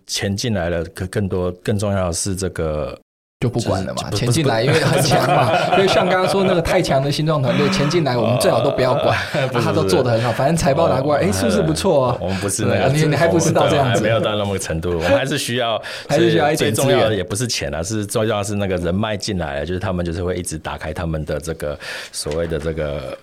[0.07, 2.99] 钱进来了，可更多更重要的是这个。
[3.41, 9.17] 就不管了嘛，钱进来因为很强嘛， 因为像刚刚说那个太强的新创团队，钱进来我们最好都不要管，
[9.63, 12.19] 他都做得很好，反正财报拿过来，哎，是不是不错啊？
[12.21, 16.75] 我们不是那样，你你还不是到这样子，没有到那么个程度，我们还是需要， 还是需要一点。
[16.75, 21.79] 最重要的也不是钱啊，是重要的是那个人脉进来了，就是他们就是会一直打开他们的这个
[22.11, 23.17] 所谓的这个。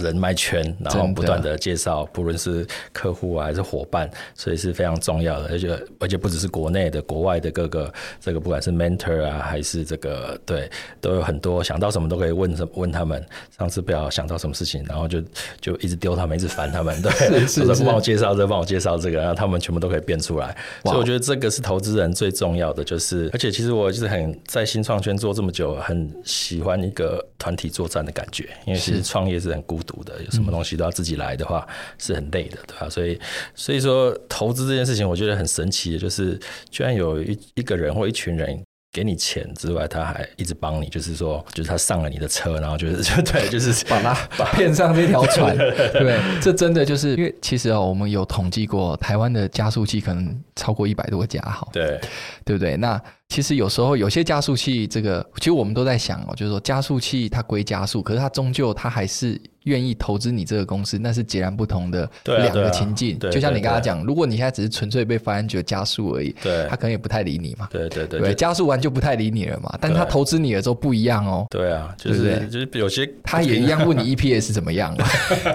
[0.00, 5.48] 人脉圈，然后不断的介绍，不论是客户啊还是伙伴，所以是非常重要的。
[5.48, 13.22] 而且而且不只是国内的，国外的各个这个不管是 mentor 啊，还是这个对，都有很多想到什么都可以问什问他们。
[13.58, 15.22] 上次不要想到什么事情，然后就
[15.60, 17.10] 就一直丢他们，一直烦他们，对，
[17.46, 20.56] 是是 是，帮我介绍这个，帮我介绍这个，然后他们全部都可以变出来。
[20.84, 29.81] 所以我觉得这个是投资人最重要的，就是而且其实我就是很在新创圈做这么久，很喜欢一个团体作战的感觉，因为其实创业是很孤。
[29.82, 32.88] 独的，有什么东西都要自己来的话，嗯、是很累的，对吧？
[32.88, 33.18] 所以，
[33.54, 36.38] 所以说投资这件事情，我觉得很神奇的，就是
[36.70, 44.14] 居然有一一个人或一群人给你钱之外，他还一直帮你，就是说，就是他上了你的车，然后就是就对，就是 把他
[44.52, 51.98] 骗上这条船， 对，这真的就是因为其实哦，我们有统计过，台湾的加速器可能超过一百多家，好，对，
[52.44, 52.76] 对不对？
[52.76, 53.00] 那
[53.32, 59.40] 其实有时候有些加速器，这个其实我们都在想哦，就是说加速器它归加速，可是它终究它还是。
[59.66, 63.16] 愿意投资你这个公司，那是截然不同的两个情境。
[63.16, 67.68] 就像你刚刚讲，如果你现在只是纯粹被 Financial 加速而已，对，他可能也不太理你嘛。
[67.70, 69.72] 对对对，加速完就不太理你了嘛。
[69.80, 71.46] 但他投资你了之后不一样哦。
[71.48, 74.96] 对啊，就是就是有些他也一样问你 EPS 怎么样。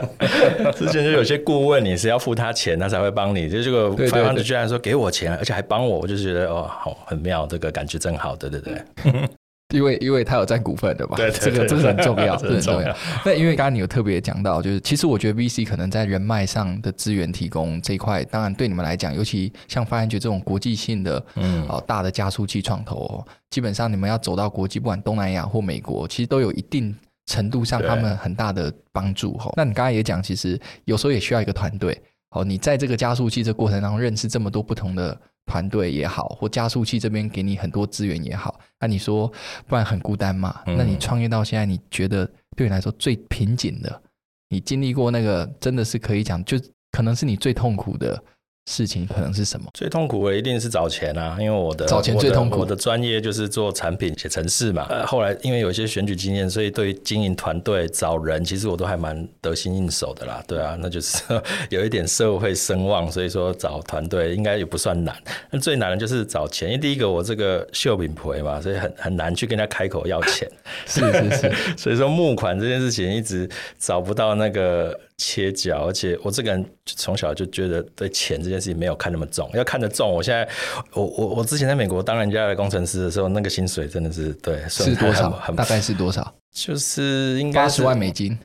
[0.73, 3.49] 之前就有些顾问你是要付他钱，他才会帮你。
[3.49, 8.35] 就这个 Financial 居然说给我钱，而且还帮我，我就觉得哦，好很妙，这个感觉真好。
[8.35, 8.81] 对对对。
[9.75, 12.95] 因为因为他有占股份的嘛，对，对，对，这个这是很重要，这很重要。
[13.25, 29.37] 那因为刚刚你有特别讲到，就是其实我觉得 VC 可能在人脉上的资源提供这一块，当然对你们来讲，尤其像 Five Hundred 这种国际性的，嗯，哦大的加速器创投，基本上你们要走到国际，不管东南亚或美国，其实都有一定程度上他们很大的帮助。
[29.57, 32.01] 那你刚才也讲，其实有时候也需要一个团队。
[32.29, 35.19] 好，你在这个加速器这过程当中认识这么多不同的。
[35.47, 39.31] 团队也好，或加速器这边给你很多资源也好，那你说
[39.65, 40.61] 不然很孤单嘛？
[40.67, 44.01] 嗯、那你创业到现在，你觉得对你来说最瓶颈的，
[44.49, 46.59] 你经历过那个真的是可以讲，就
[46.91, 48.21] 可能是你最痛苦的。
[48.69, 49.71] 事情可能是什么？
[49.73, 51.37] 最痛苦的一定是找钱啊！
[51.39, 52.59] 因为我的找钱最痛苦。
[52.59, 54.85] 我的专业就是做产品、写程式嘛。
[54.89, 60.43] 呃，后来因为有一些选举经验，所以对于经营团队、找人，其实我都还蛮得心应手的啦。
[60.45, 61.23] 对啊，那就是
[61.71, 65.15] 有一点社会声望，所以说找团队应该也不算难。
[65.49, 70.45] 那最难的就是找钱，因为第一个我这个秀品婆嘛，所以很很难去跟他开口要钱。
[70.85, 73.49] 是 是是， 所以说募款这件事情一直
[73.79, 74.99] 找不到那个。
[75.17, 80.11] 切角，而且我这个人从小就觉得对钱这件事情没有看那么重，要看得重。
[80.11, 80.47] 我现在，
[80.93, 85.29] 我我我之前在美国当人家的工程师的时候，那个薪水真的是对，是多少？
[85.55, 86.33] 大概是多少？
[86.53, 88.37] 就是应该八十万美金。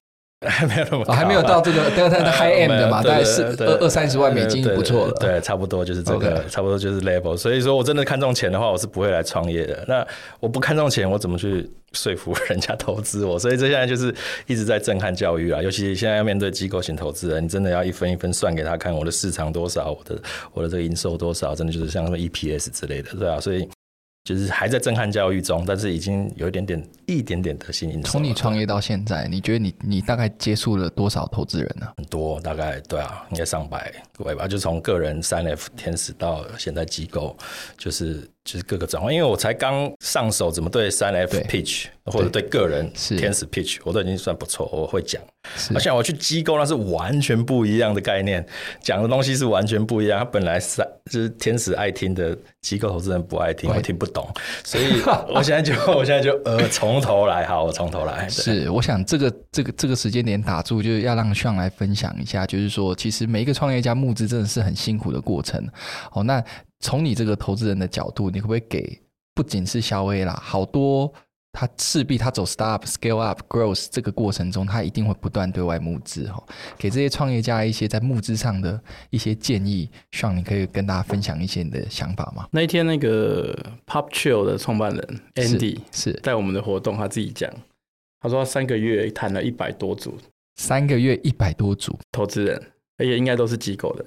[0.49, 5.13] 还没有那么高，还没有到这个，但是 high end 的嘛，大概是二二三十万美金不错了。
[5.21, 7.37] 对，差不多就是这个，差不多就是 level。
[7.37, 9.85] 所以说我真的看中钱的话，我是不会来创业的。
[9.87, 10.07] 那
[10.41, 13.39] 我不看中钱，我怎么去说服人家投资我？
[13.39, 14.15] 所以这现在就是
[14.47, 20.21] 一直在震撼教育啊，尤其现在要面对机构型投资人，你真的要一分一分算给他看，我的市场多少，我的
[20.53, 23.69] 我的这个营收多少，真的就是像什么 EPS 之类的，对啊，所以。
[24.25, 28.09] 就是还在震撼教育中，但是已经有一点点、一点点的新因素。
[28.09, 31.87] 从你创业到现在，你觉得你你大概接触了多少投资人呢？
[31.97, 34.47] 很多，大概对啊，应该上百位吧。
[34.47, 37.37] 就从个人三 F 天使到现在机构，
[37.77, 38.31] 就是。
[38.45, 45.23] 就是各个转换，因为我才刚上手怎么对三 F pitch 或者对个人天使 pitch，我都已经算不错，我会讲。
[45.75, 48.45] 而且我去机构那是完全不一样的概念，
[48.81, 50.19] 讲的东西是完全不一样。
[50.19, 54.29] 他本来三就是天使爱听的，机构投资人不爱听，我听不懂。
[54.65, 58.29] 所以我现在就我现在就呃从头来，好，我从头来。
[58.29, 65.65] 是，我想这个这个这个时间点打住，就是要让 Sean 来分享一下，就是说其实每一个创业家募资真的是很辛苦的过程。
[66.11, 66.43] 哦，那。
[66.83, 69.01] 从你这个投资人的角度，你可不可以给
[69.35, 71.11] 不仅是小 A 啦，好多
[71.53, 76.43] 他势必他走 startup scale up growth 这个过程中，他一定会不断对外募资哈，
[76.77, 82.49] 给这些创业家一些在募资上的一些建议，希望你可以跟大家分享一些你的想法吗？
[82.51, 83.55] 那一天那个
[83.87, 87.51] Pop Chill 的创办人 Andy 是在我们的活动，他自己讲，
[88.21, 90.17] 他说他三个月谈了一百多组，
[90.57, 92.57] 三个月一百多组投资人，
[92.97, 94.05] 而且应该都是机构的。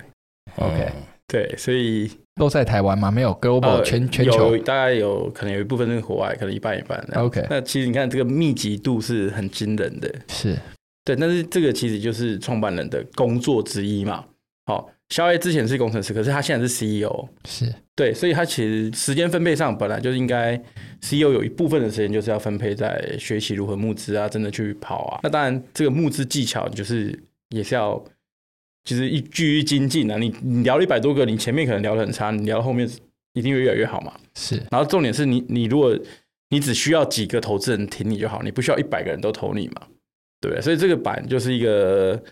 [0.57, 0.91] OK，
[1.27, 2.09] 对，所以。
[2.37, 3.09] 都在台湾吗？
[3.09, 6.99] 没有，global 全、呃、全球大概有可能有一部分是国外，可能一半一半。
[7.13, 10.53] OK，那其实你看这个密集度是很惊人的，是
[11.05, 14.25] 对，但是这个其实就是创办人的工作之一嘛。
[14.65, 20.61] 好，肖 A 之前是工程师，可是他现在是 CEO，是对，所以他其实时间分配上本来就应该
[21.01, 25.21] CEO 有一部分的时间就是要分配在学习如何募资啊，真的去跑啊。
[25.23, 27.17] 那当然，这个募资技巧就是
[27.51, 28.03] 也是要。
[28.85, 32.89] 其实一句一精进啊，你你聊了一百多个，你前面可能聊得很差，你聊到后面
[33.33, 34.13] 一定会越来越好嘛。
[34.35, 35.97] 是，然后重点是你你如果
[36.49, 39.81] 你只需要几个投资人挺你就好，你不需要一百个人都投你嘛，
[40.39, 40.61] 对不对？
[40.61, 42.23] 所以这个板就是一个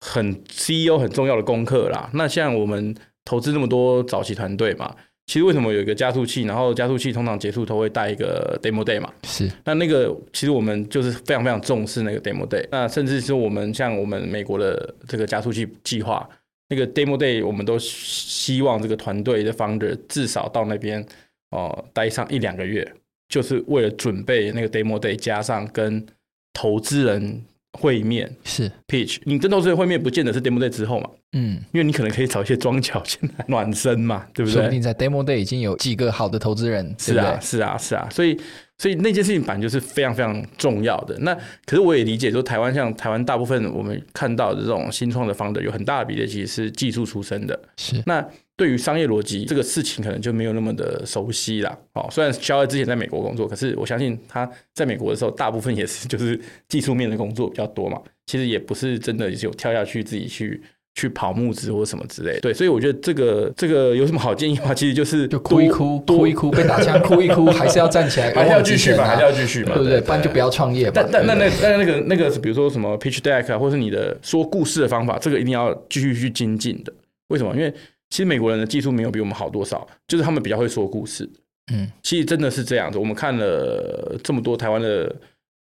[0.00, 2.10] 很 CEO 很重要的功课啦。
[2.12, 4.94] 那像我们投资那么多早期团队嘛。
[5.32, 6.42] 其实为什么有一个加速器？
[6.42, 9.10] 然后加速器通常结束都会带一个 demo day 嘛？
[9.24, 9.50] 是。
[9.64, 12.62] 那那个其实我们就是非常非常重视那个 demo day。
[12.70, 16.28] 那甚至是我们像我们美国的这个加速器计划，
[16.68, 21.00] 那个 demo day 我们都希望这个团队的 founder 至少到那边
[21.48, 22.86] 哦、呃、待上一两个月，
[23.30, 26.04] 就是为了准备那个 demo day，加上跟
[26.52, 27.42] 投资人。
[27.80, 31.08] 会面是 pitch，你跟投资人会面不见得是 demo day 之后嘛？
[31.32, 34.54] 嗯，因为你可能可以找一些桩脚先来暖身嘛， 对不对？
[34.54, 38.38] 说不定在 demo day 已经有几个好的投资人，是啊，是啊，是啊，所以
[38.78, 41.16] 所以那件事情反正就是非常非常重要的。
[41.20, 48.26] 那可是我也理解说，台湾像台湾大部分我们看到的这种新创的 founder 有很大的比例其实是技术出身的，是那。
[48.54, 51.76] 对于商业逻辑这个事情，可能就没有那么的熟悉啦。
[51.94, 58.00] 哦，虽然肖艾之前在美国工作，可是我相信他在美国的时候，大部分也是就是技术面的工作比较多嘛。
[58.26, 60.62] 其实也不是真的有跳下去自己去
[60.94, 62.40] 去跑募资或什么之类的。
[62.40, 64.74] 对，所以我觉得这个这个有什么好建议吗？
[64.74, 70.00] 其实就是就哭一哭，哭一哭，被打枪哭一哭，还是要站起来， 还是要继续嘛，还是要继续嘛，对不对？
[70.00, 70.92] 不然就不要创业嘛。
[70.94, 76.92] 但但那那那那个那个，比如说什么 pitch deck 啊，或是你的说故事的方法，这个一定要继续去精进的。
[77.28, 77.54] 为什么？
[77.56, 77.72] 因为
[78.10, 81.28] 其实美国人的技术没有比我们好多少，就是他们比较会说故事。
[81.72, 82.98] 嗯，其实真的是这样子。
[82.98, 85.10] 我们看了这么多台湾的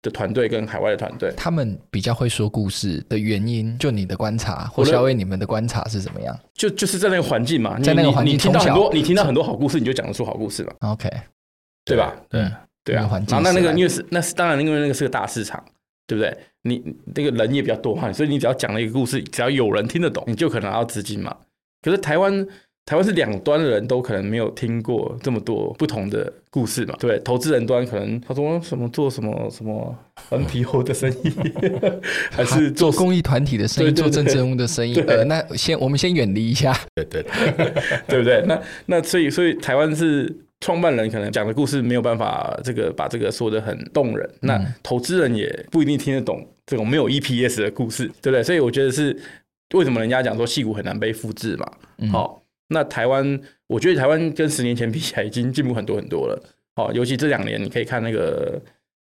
[0.02, 6.38] 的团队跟海外的团队，他们比较会说故事的原因，就你的观察，或稍微你们的观察是怎么样？
[6.54, 10.74] 就就是在那个环境嘛，在那个环境，你听到很多，你听到很多好故事，你就讲得出好故事嘛。
[10.80, 11.10] OK，
[11.86, 12.16] 对吧？
[12.30, 12.42] 对
[12.84, 13.02] 对啊。
[13.02, 15.64] 然后那那个因为是那是当然，因为那个是个大市场，
[16.08, 16.36] 对不对？
[16.64, 16.84] 你
[17.16, 21.36] 那个人也比较多嘛，所以你只要讲了一个故事，只要有人听得懂，你就可能拿到资金嘛。
[21.82, 22.48] 可是台湾。
[22.92, 26.94] 台湾是两端的人都可能没有听过这么多不同的故事嘛？
[27.00, 29.98] 对，投资人端可能他说什么做什么什么
[30.30, 31.32] NPO 的生意，
[32.32, 35.00] 还是做公益团体的生意，做政治人物的生意。
[35.08, 37.74] 呃，那先我们先远离一下，对对对，
[38.10, 38.44] 对不对？
[38.46, 48.44] 那那所以所以台湾是创办人可能讲的故事没有办法这个把这个说的很动人，那投资人也不一定听得懂这种没有 EPS 的故事，对不对？
[48.44, 49.18] 所以我觉得是
[49.76, 51.72] 为什么人家讲说戏骨很难被复制嘛？
[52.12, 52.41] 好。
[52.72, 56.44] 那台湾，我觉得台湾跟十年前比起来已经进步很多很多了。
[56.76, 58.60] 哦，尤其这两年，你可以看那个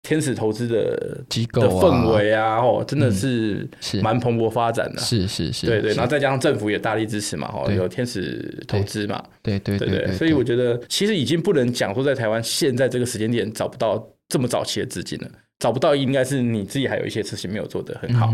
[0.03, 4.99] 天使投资的机构的氛围啊，哦，真的是是蛮蓬勃发展的。
[5.01, 5.93] 是是是，对对。
[5.93, 10.13] 然后再加上政府也大力支持嘛，哦，有天使投资嘛，对对对对。
[10.13, 18.33] 所以我觉得，其实已经不能讲说在台湾现在这个时间点找不到这么早期的资金了，找不到应该是你自己还有一些事情没有做得很好。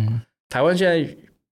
[0.48, 1.06] 台湾现在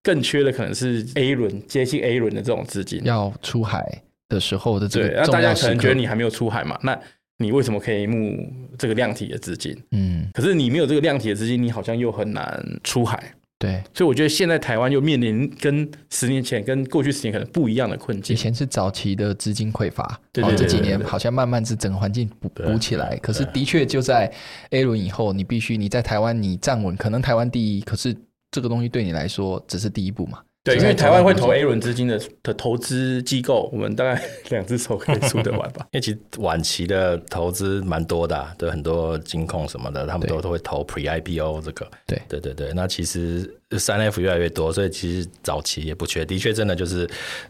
[0.07, 3.85] 更缺的可能是 A 轮接近 A 轮的这种资金，要出海
[4.29, 6.97] 的时候的这个对，那大家可能觉得你还没有出海嘛，那
[7.39, 8.49] 你为什么可以募
[8.79, 9.77] 这个量体的资金？
[9.91, 13.21] 嗯，可是你没有这个量体的资金，你好像又很难出海。
[13.59, 18.37] 对，所以我觉得现在台湾又面临跟十年前、跟过去十年可能不一样的困境。
[18.37, 23.17] 以前是早期的资金匮乏，对对对对对，这几年好像慢慢是整个环境补补起来。
[23.17, 24.31] 可是的确就在
[24.71, 28.15] A 轮以后，你必须你在台湾你站稳，可能台湾第一，可是
[28.57, 30.41] 这个东西对你来说只是第一步嘛。
[30.65, 35.87] 对，因为台湾会投 A 轮资金的的投资机构，我们大概 两只手可以数得完吧。
[35.93, 41.87] 因为其实晚期的投资蛮多的，啊，对很多金控什么的，他们都都会投 Pre IPO 这个。
[42.07, 43.61] 对对对对，那其实。
[43.77, 47.05] 三 F 越来越多，所以其实早期也不缺，的确真的就是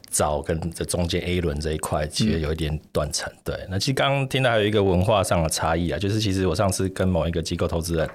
[0.08, 3.30] 早跟这中间 A 轮这一块其实有一点断层。
[3.44, 8.08] 对，那其实刚刚听到还有一个文化上的差异啊，就是其实我上次跟某一个机构投资人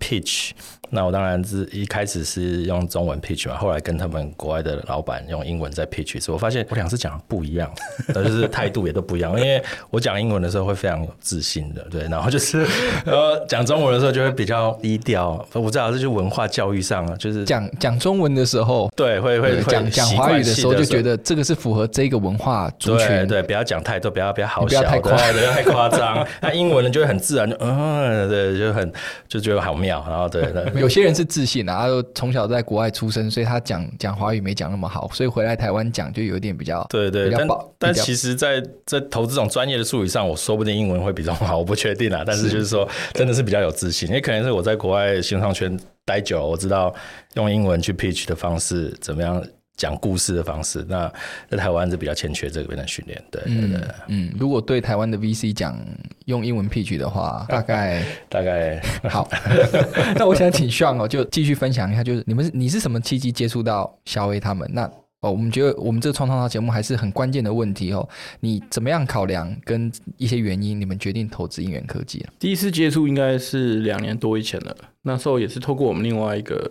[0.00, 0.52] pitch，
[0.88, 7.70] 那我当然是一开始是用中文 pitch 嘛，后来跟他们国外的老板用英文在 pitch 时，我发现我两次讲的不一样，
[8.14, 9.38] 就是态度也都不一样。
[9.38, 12.60] 因为我讲英文的时候会非常有自信的，对，然后就是
[13.04, 15.32] 然后讲中文的时候就会比较低调。
[15.52, 17.41] 我不知道这就是文化教育上啊，就是。
[17.44, 23.08] 讲讲中文的时候，对，会会讲讲华语的时候，就觉得这个是符合这个文化族群。
[23.08, 26.26] 对，对，不要讲太多，不要不要好笑，不要太夸张，不要太夸张。
[26.40, 28.92] 那英文呢，就会很自然，就嗯，对，就很
[29.28, 30.04] 就觉得好妙。
[30.08, 37.30] 然后对， 对，有些人是自信啊，他从小在国外出生，所以他讲讲华语没讲那么好，所以回来台湾讲就有点比较对对。
[37.30, 42.22] 但但其实，在在投资这种专业的术语上，我说不定英文会比较好，我不确定啊。
[42.26, 45.78] 但是就是说，真的是比较有自信，也可能是我在国外新创圈。
[46.04, 46.94] 待久了，我知道
[47.34, 49.44] 用英文去 pitch 的方式，怎么样
[49.76, 50.84] 讲故事的方式。
[50.88, 51.10] 那
[51.48, 55.78] 在台湾是比较欠缺这边的训练，对，对，对，嗯，如果对台湾的 VC 讲
[56.26, 59.28] 用英文 pitch 的话，大概 大概 好。
[60.16, 64.68] 那我想请 Sean 哦，就继续分享一下，就是你们你是什么契机接触到小威他们？
[64.72, 64.90] 那
[65.22, 68.06] 哦，我们觉得我们这个创创造节目还是很关键的问题哦。
[68.40, 72.26] 你怎么样考量跟一些原因，你们决定投资英元科技？
[72.40, 76.68] 第一次接触应该是两年多以前了，那时候也是透过我们另外一个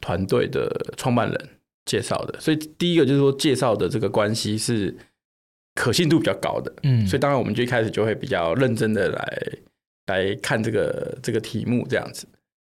[0.00, 1.48] 团队的创办人
[1.86, 2.40] 介绍的。
[2.40, 4.92] 所以第一个就是说介绍的这个关系是
[5.76, 9.42] 可信度比较高的，嗯，所以当然我们就一开始就会比较认真的来
[10.06, 12.26] 来看这个这个题目这样子。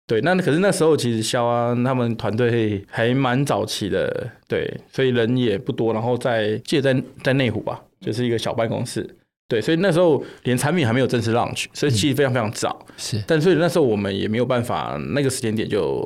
[0.08, 9.06] 对，那可是那时候其实肖安他们团队还蛮早期的，对，所以人也不多，然后在记得在在内湖吧，就是一个小办公室，
[9.50, 16.02] 对，所以那时候连产品还没有正式 launch，所以其实非常非常早，嗯、是，但所以那时候我们也没有办法那个时间点就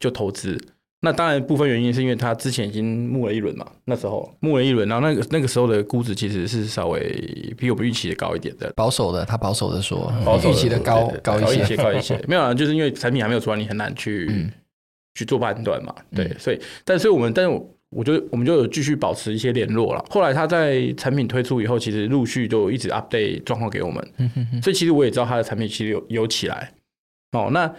[0.00, 0.58] 就投资。
[1.04, 14.50] 那当然，部分原因是因为他之前已经募了一轮嘛，那时候募了一轮，然后那个那个时候的估值其实是稍微比我们预期的高一点的，保守的，他保守的说，保守预期的高高一些，高一些， 没有啊，就是因为产品还没有出来，你很难去、嗯、
[15.14, 20.04] 去做判断嘛，对，所以，但是我们，但是我我就我们就有继续保持一些联络了。
[20.08, 26.72] 后来他在产品推出以后，其实陆续就一直 update 状况给我们，所以其实我也知道他的产品其实有有起来，
[27.32, 27.70] 哦，那。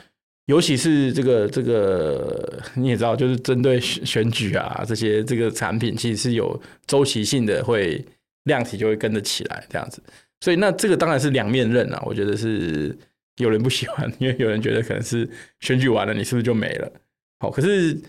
[0.46, 8.04] 尤其是这个这个你也知道，就是针对选举啊这些这个产品，其实是有周期性的，会
[8.44, 10.02] 量体就会跟着起来这样子。
[10.42, 12.96] 所以那这个当然是两面刃啊，我觉得是
[13.38, 15.28] 有人不喜欢， 因为有人觉得可能是
[15.62, 16.92] 选举完了，你是不是就没了？
[17.40, 18.00] 好，可是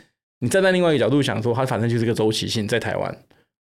[0.41, 3.19] 你站在另外一个角度想说，它反正就是个周期性在台湾，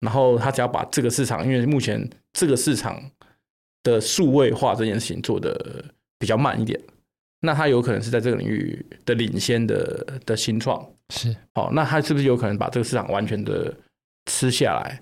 [0.01, 3.11] 然后他只要把这个市场，因为目前这个市场
[3.83, 5.85] 的数位化这件事情做得
[6.19, 6.81] 比较慢一点。
[7.45, 13.73] 那他有可能是在这个领域的领先的的新创，是好，那他是不是有可能把这个市场完全的
[14.27, 15.01] 吃下来？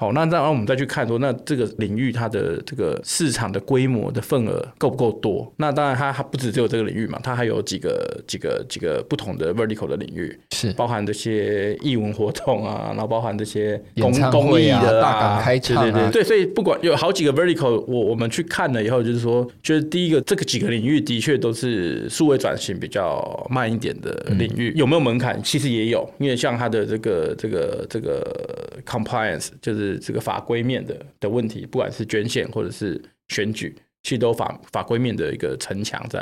[0.00, 5.52] 好，那然后我们再去看说，那这个领域它的这个市场的规模的份额够不够多？
[5.58, 25.38] 那当然，它还不止只有这个领域嘛，它还有几个几个几个不同的 vertical 的领域，是包含这些艺文活动啊，然后包含这些公公益的大港开唱，对对对，对，所以不管有好几个 vertical，我我们去看了以后，就是说，就是第一个这个几个领域的确都是数位转型比较慢一点的领域，有没有门槛？
[25.42, 28.26] 其实也有，因为像它的这个这个这个
[28.86, 29.89] compliance 就是。
[29.98, 36.20] 这个法规面的的问题，不管是捐献或者是选举，其实都法法规面的一个城墙在，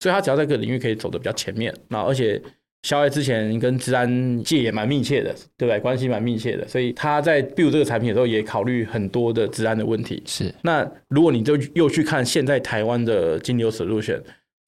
[0.00, 2.40] 所以他只要在这个领域可以走得比较前面，那而且
[2.82, 5.78] 肖爱之前跟治安界也蛮密切的，对不对？
[5.80, 10.22] 关系蛮密切的，所以他在 build 这个产品的时候也考虑很多的治安的问题。
[10.24, 14.18] 是，那如果你就又去看现在台湾的金流 solution，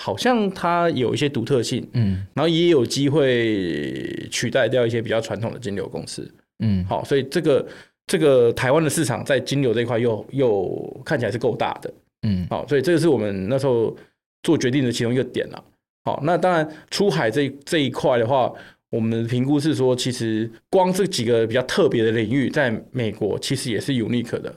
[0.05, 7.66] 好像它有一些独特性，嗯，然后也有机会取代掉一些比较传统的金流公司，嗯，好，所以这个。
[8.07, 11.92] 这个台湾的市场在金流这一块又又看起来是够大的，
[12.22, 13.96] 嗯，好，所以这个是我们那时候
[14.42, 15.64] 做决定的其中一个点了。
[16.05, 18.53] 好，那当然出海这这一块的话，
[18.90, 24.53] 我们的评估是说，其实光这几个比较特别的领域，在美国其实也是 unique 的，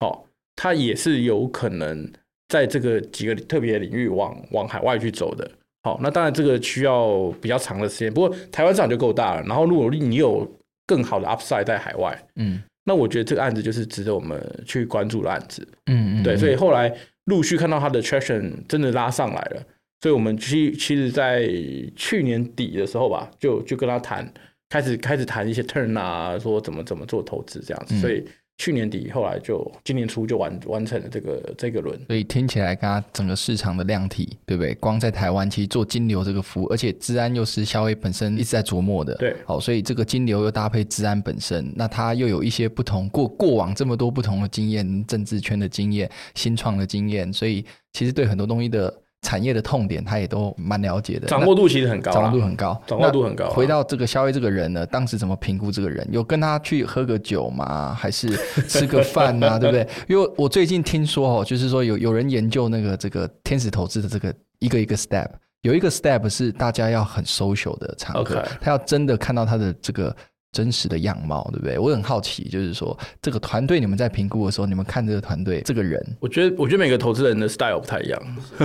[0.00, 0.24] 哦，
[0.54, 2.06] 它也是有可能
[2.48, 5.50] 在这个几个特别的领域往往海外去走的。
[5.82, 9.42] 好，那当然这个需要比较长的时间，不过台湾市场就够大了。
[9.44, 10.46] 然后如果你有
[10.86, 15.66] 更好的 upside 在海外，嗯，那我觉得这个案子就是值得我们去关注的案子。
[15.86, 16.92] 嗯嗯，对，所以后来
[17.24, 19.62] 陆续看到它的 traction 真的拉上来了。
[20.02, 21.46] 所以，我们其其实，在
[21.94, 24.26] 去年底的时候吧，就就跟他谈，
[24.70, 27.98] 开始开始谈一些 turn 啊，说怎么怎么做投资这样子。
[27.98, 28.24] 所以
[28.60, 31.98] 去年底，后来就今年初就完完成了这个这个轮。
[32.06, 34.74] 所以听起来，跟他整个市场的量体，对不对？
[34.74, 39.14] 光在台湾，其实做金流这个服务，而且资安又是消费本身一直在琢磨的。
[39.14, 48.94] 对，好，所以这个金流又搭配资安本身，那它又有一些不同过过往这么多不同的经验，政治圈的经验、新创的经验，所以其实对很多东西的。
[49.22, 53.50] 产业的痛点，他也都蛮了解的，掌握度其实很高，掌握度很高，掌握度很高。
[53.50, 56.06] 回到这个肖威这个人呢，当时怎么评估这个人？
[56.10, 57.94] 有跟他去喝个酒吗？
[57.94, 58.28] 还是
[58.68, 59.58] 吃个饭啊？
[59.60, 59.86] 对不对？
[60.08, 65.28] 因为我最近听说哦，就是说有有人研究那个这个天使投资的这个一个一个 step，
[65.62, 70.14] 有一个 step 是大家要很 social 的场合.他要真的看到他的这个。
[70.52, 71.78] 真实的样貌，对不对？
[71.78, 78.20] 我很好奇，就是说这个团队，你们在评估的时候，你们看这个团队这个人，我觉得，我觉得每个投资人的 style 不太一样。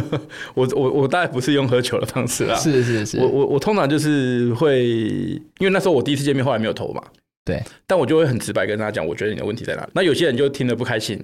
[0.56, 4.84] 我我我大概不是用喝酒的方式啦，是是是，我我我通常就是会，
[5.60, 7.04] 因为那时候我第一次见面，后来没有投嘛，
[7.46, 9.92] 对，但我就会很直白跟他讲，我觉得你的问题在哪里。
[9.94, 11.24] 那有些人就听得不开心，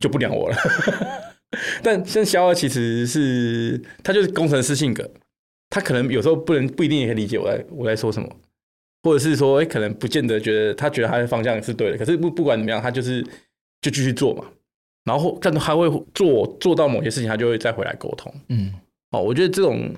[0.00, 0.56] 就不鸟我了。
[1.80, 5.08] 但像萧玮其实是他就是工程师性格，
[5.70, 8.28] 他可能有时候不能不一定也可以理解我在我在说什么。
[9.06, 13.22] 或者是说，哎，可能不见得觉得他觉得他的方向是对的，可是不不管怎么样，他就是
[13.80, 14.44] 就继续做嘛。
[15.04, 18.34] 然后，但他会做做到某些事情，他就会再回来沟通。
[18.48, 18.74] 嗯，
[19.12, 19.94] 哦，我觉得这种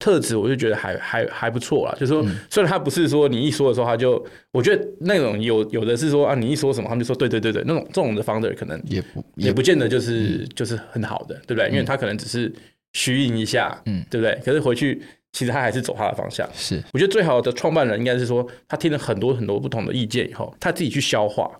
[0.00, 1.94] 特质，我就觉得还还还不错啦。
[2.00, 11.68] 就是说，虽然他不是说你一说的时候，他就，我觉得那种有有的是说啊，你一说什么，他们就说对对对对，那种这种的 founder 可能也不也不见得就是就是很好的，对不对？
[11.70, 12.52] 因为他可能只是
[12.94, 14.36] 虚应一下，嗯，对不对？
[14.44, 15.00] 可是回去。
[15.32, 16.48] 其实他还是走他的方向。
[16.54, 21.50] 是，我觉得最好的创办人应该是说，他听了很多很多不同的意见以后，他自己去消化，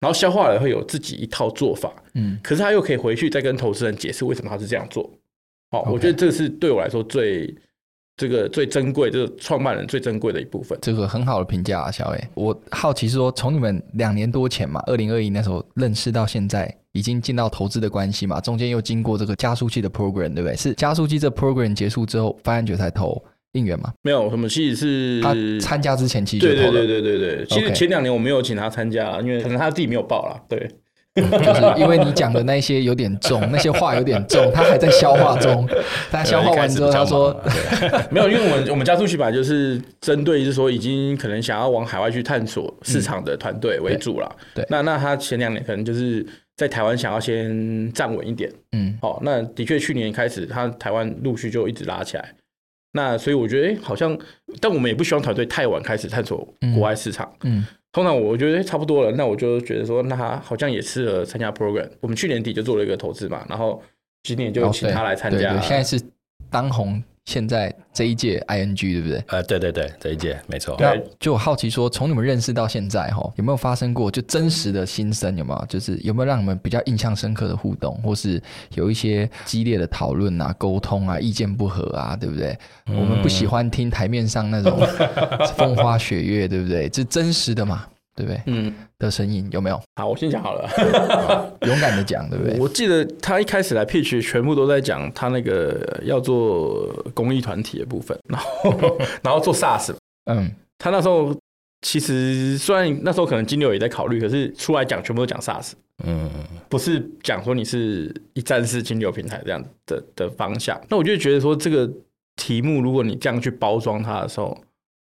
[0.00, 1.92] 然后消化了会有自己一套做法。
[2.14, 5.10] 嗯，可是他又可以回去再跟投资人解释为什么他是这样做。
[5.70, 7.54] 好，我觉得这是对我来说最。
[8.16, 12.24] 这个最珍贵，就是创办人最珍贵的一部分，这个很好的评价啊，小伟。
[12.34, 20.56] 我好奇是说，从你们两年多前嘛，二零二一那时候认识到现在，已经进到投资的关系嘛，中间又经过这个加速器的 program，对不对？
[20.56, 23.20] 是加速器这 program 结束之后，发现觉才投
[23.52, 23.92] 应援吗？
[24.02, 26.72] 没有，什么其实是他参加之前其实就投了。
[26.72, 30.70] 对对对对对，其实前两年我没有请他参加，因为可能他自己没有报啦，对。
[31.22, 35.64] 就是因为你讲的那些有点重，那些话有点重，他还在消化中。
[36.10, 37.40] 他消化完之后，他说
[38.10, 44.36] ：“没有，因为我们我们加速器本来就是针对，就是说已经可能想要往海外去探索市场的团队为主了。
[44.56, 48.50] 对，那那他前两年可能就是在台湾想要先站稳一点。
[48.72, 52.34] 嗯，好，那的确去年开始，他台湾陆续就一直拉起来。
[52.92, 54.18] 那所以我觉得，哎，好像，
[54.60, 56.44] 但我们也不希望团队太晚开始探索
[56.74, 57.32] 国外市场。
[57.44, 57.64] 嗯。
[57.94, 61.88] 通常我觉得差不多了，那我就觉得说，那他好像也适合参加 program。
[62.00, 63.80] 我们去年底就做了一个投资嘛，然后
[64.24, 65.36] 今年就请他来参加。
[65.36, 66.04] 哦、对对对，现在是
[66.50, 69.24] 当红，现在这一届 ING 对不对？
[69.28, 70.76] 呃，对对对，这一届没错。
[70.76, 75.34] 对，就我好奇说，从你们认识到现在哈，有没有发生过就真实的心声？
[75.36, 75.66] 有没有？
[75.66, 78.40] 就是有没有让你们比较印象深刻的互动，或是
[78.74, 82.56] 有一些激烈的讨论啊、沟通啊、意见不合啊，对不对？
[82.86, 84.78] 嗯、我们不喜欢听台面上那种
[85.56, 86.88] 风花雪月，对不对？
[86.90, 87.86] 这真实的嘛。
[88.14, 88.40] 对不对？
[88.46, 89.80] 嗯，的声音有没有？
[89.96, 90.68] 好，我先讲好了，
[91.66, 92.58] 勇敢的讲，对不对？
[92.62, 99.94] 我记得他一开始来 pitch，全部都在讲他那个要做公益团体的部分，然后 然后做 SaaS。
[100.30, 101.36] 嗯，他那时候
[101.82, 105.72] 其实虽然那时候可能金牛也在考虑，可是出来讲全部都讲 SaaS。
[106.04, 106.30] 嗯，
[106.68, 110.80] 不是讲说你是一站式金牛平台这样的的方向。
[110.88, 111.90] 那我就觉得说这个
[112.36, 114.56] 题目，如果你这样去包装它的时候。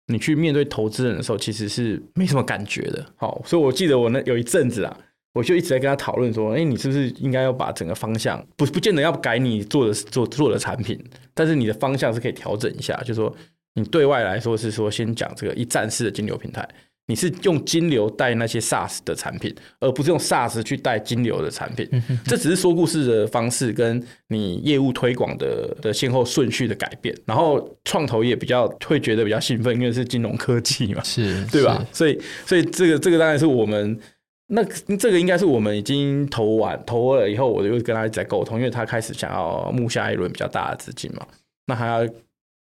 [0.07, 3.05] 你去面对投资人的时候，其实是没什么感觉的。
[3.17, 4.97] 好，所以我记得我那有一阵子啊，
[5.33, 11.03] 我就一直在跟他讨论说，哎，你是不是应该要把整个方向，不不见得要改你做的做做的产品，
[11.33, 13.35] 但是你的方向是可以调整一下，就是说
[13.75, 16.69] 你对外来说是说先讲这个一站式的金流平台。
[17.07, 21.87] 你是用金流带那些 SaaS 的产品，而不是用 SaaS 去带金流的产品。
[22.25, 27.15] 这只是说故事的方式跟你业务推广的的先后顺序的改变。
[27.27, 31.87] 然后创投也比较会觉得比较兴奋，因为是金融科技嘛，是对吧？
[31.93, 34.01] 所以，所以这个这个当然是我们
[34.47, 34.65] 那
[34.97, 41.27] 这个应该是我们已经投完投了以后，我就跟他在沟通，因为他开始想要募下一轮比较大的资金嘛，
[41.67, 42.07] 那还要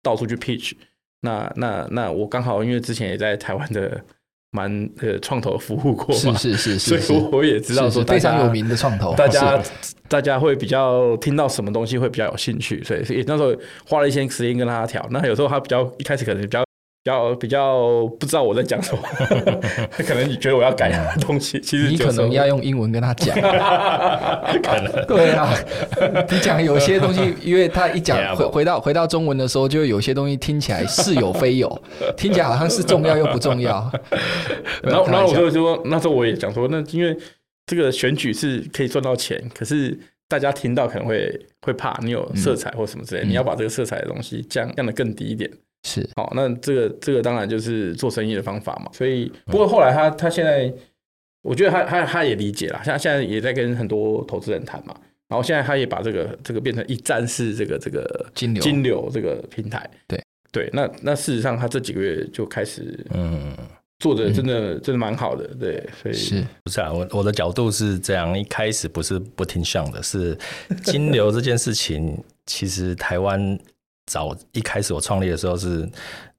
[0.02, 0.74] 到处去 pitch。
[1.22, 4.00] 那那那我刚好因为之前也在台湾的
[4.50, 9.62] 蛮呃创投服务过嘛，是是是，所以我也知道说非常有名的创投， 大家
[10.08, 13.54] 大家会比较听到什么东西会比较有兴趣，所以所以那时候
[13.86, 15.06] 花了一些时间跟他调。
[15.10, 16.67] 那有时候他比较一开始可能比较。
[17.02, 19.02] 比较比较不知道我在讲什么，
[20.06, 23.34] 可能你觉得我要改东西，其实你可能要用英文跟他讲，
[24.62, 25.06] 可能。
[25.06, 25.54] 对啊，
[26.30, 31.82] 你讲有些东西，因为他一讲回回到回到中文的时候，就有些东西听起来似有非有，
[32.16, 33.90] 听起来好像是重要又不重要。
[34.82, 37.16] 然后然后我就说，那时候我也讲说，那因为
[37.66, 41.30] 这个选举是可以赚到钱，可是大家听到可能会
[41.62, 45.50] 会怕你有色彩或什么之类，嗯、你要把这个色彩的东西降降得更低一点。
[45.84, 48.90] 是，好，那这个这个当然就是做生意的方法嘛。
[48.92, 50.72] 所以，不过后来他他现在，
[51.42, 54.94] 我觉得他他他也理解了，像现在也在跟很多投资人谈嘛。
[55.28, 59.88] 然后现在他也把这个这个变成一站式这个这个金流金流这个平台。
[60.08, 60.20] 对
[60.50, 63.54] 对，那那事实上他这几个月就开始嗯
[64.00, 65.46] 做的真的、嗯、真的蛮好的。
[65.60, 66.92] 对，所以是不是啊？
[66.92, 70.36] 我我的角度是这样，一开始不是不听像的，是
[70.82, 73.56] 金流这件事情，其实台湾。
[74.08, 75.88] 早一开始我创立的时候是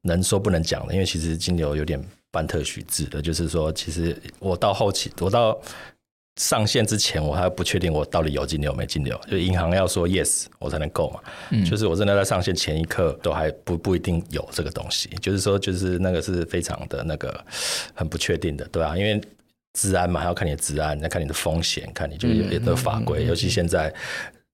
[0.02, 5.56] 能说不能讲的，因为其实金牛有点半特许制的，就是说，其实我到后期，我到
[6.38, 11.20] 上线之前，我还不确定我到底有金牛没金牛，就银行要说 yes 我才能够嘛，
[11.52, 17.46] 嗯、就是我真的在上线前一刻都还不不一定有这个东西，就是说，就是那个是非常的那个
[17.94, 19.22] 很不确定的，对啊，因为
[19.74, 23.94] 治安嘛，还要看你的治安，再看你的风险，看你就是有的法规，嗯嗯嗯嗯、尤其现在。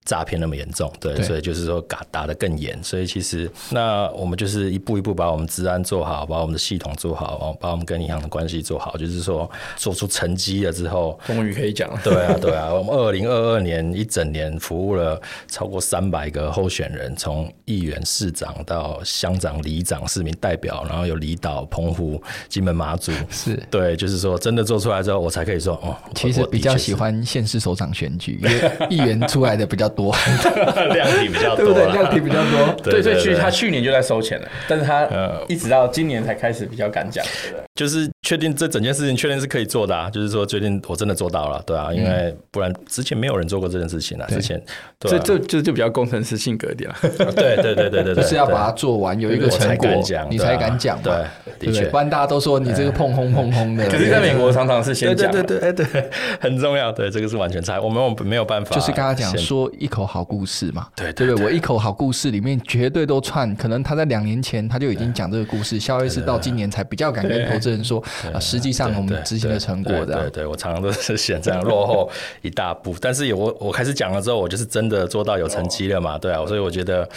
[0.06, 12.00] 诈骗那么严重，对，对所以就是说打打得更严，所以其实那我们就是一步一步把我们治安做好，把我们的系统做好，把我们跟银行的关系做好，就是说做出成绩了之后，终于可以讲了。
[12.04, 25.98] 对啊，对啊，我们二零二二年一整年服务了超过三百个候选人，从议员、市长到乡长、里长、市民代表，然后有离岛、澎湖、金门、马祖， 是对，就是说真的做出来之后，我才可以说哦。
[26.14, 30.14] 其实比较喜欢县市首长选举，因为议员出来的比较多。
[30.94, 31.92] 量体比较多，对不对？
[31.94, 35.08] 量体比较多，对，所以去他去年就在收钱了，但是他
[35.48, 37.65] 一直到今年才开始比较敢讲，对不对？
[37.76, 44.62] 就是确定这整件事情确定是可以做的啊，就是说决定我真的做到了，对啊，因为不然之前没有人做过这件事情啊，之前，
[45.02, 46.96] 所以这就就比较工程师性格一点 了，
[47.34, 49.90] 对对对对对，就是要把它做完，有一个成果，
[50.30, 51.14] 你才敢讲，对，
[51.60, 56.10] 的确，不然大家都说你这个碰轰碰轰的，可是在美国常常是先讲，对对对对对，
[56.40, 60.66] 很重要，对，这个是完全差，我们我们没有办法，就是刚刚讲说一口好故事。
[60.76, 68.04] 嘛，对对对，我一口好故事里面绝对都串，可能他在两年前他就已经讲这个故事，萧医师到今年才比较敢跟投资人说
[68.34, 72.10] 啊，实际上我们执行的成果的，对对，我常常都是选这样落后
[72.42, 77.08] 一大步，但是我我开始讲了之后，我就是真的做到有成绩了嘛，对啊，所以我觉得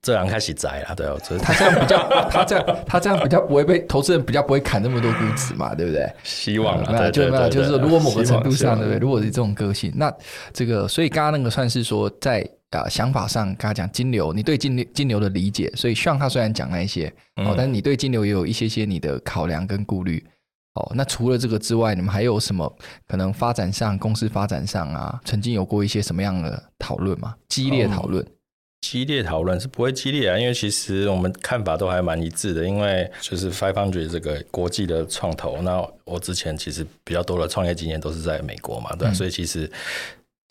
[0.00, 6.10] 这样开始窄了，对啊，他这样比较，他这样他这样比较不会被投资人比较不会砍那么多估值嘛，对不对？
[6.22, 6.82] 希望
[7.12, 8.98] 就没有，就是如果某个程度上，对不对？
[8.98, 10.12] 如果是这种个性，那
[10.52, 12.48] 这个所以刚刚那个算是说在。
[12.80, 20.24] 啊，想法上跟他讲金牛，你对金牛金流的理解，所以像他虽然讲那一些哦，但是你对金牛也有一些些你的考量跟顾虑
[20.74, 20.92] 哦。
[20.94, 22.74] 那除了这个之外，你们还有什么
[23.06, 27.34] 可能发展上、公司发展上啊，曾经有过一些什么样的讨论吗？
[27.48, 28.24] 激烈讨论？
[28.24, 28.32] 嗯，
[28.80, 39.70] 激烈讨论是不会激烈啊，因为其实我们看法都还蛮一致的，因为就是 Five Hundred 这个国际的创投，那我之前其实比较多的创业经验都是在美国嘛，对，嗯，所以其实。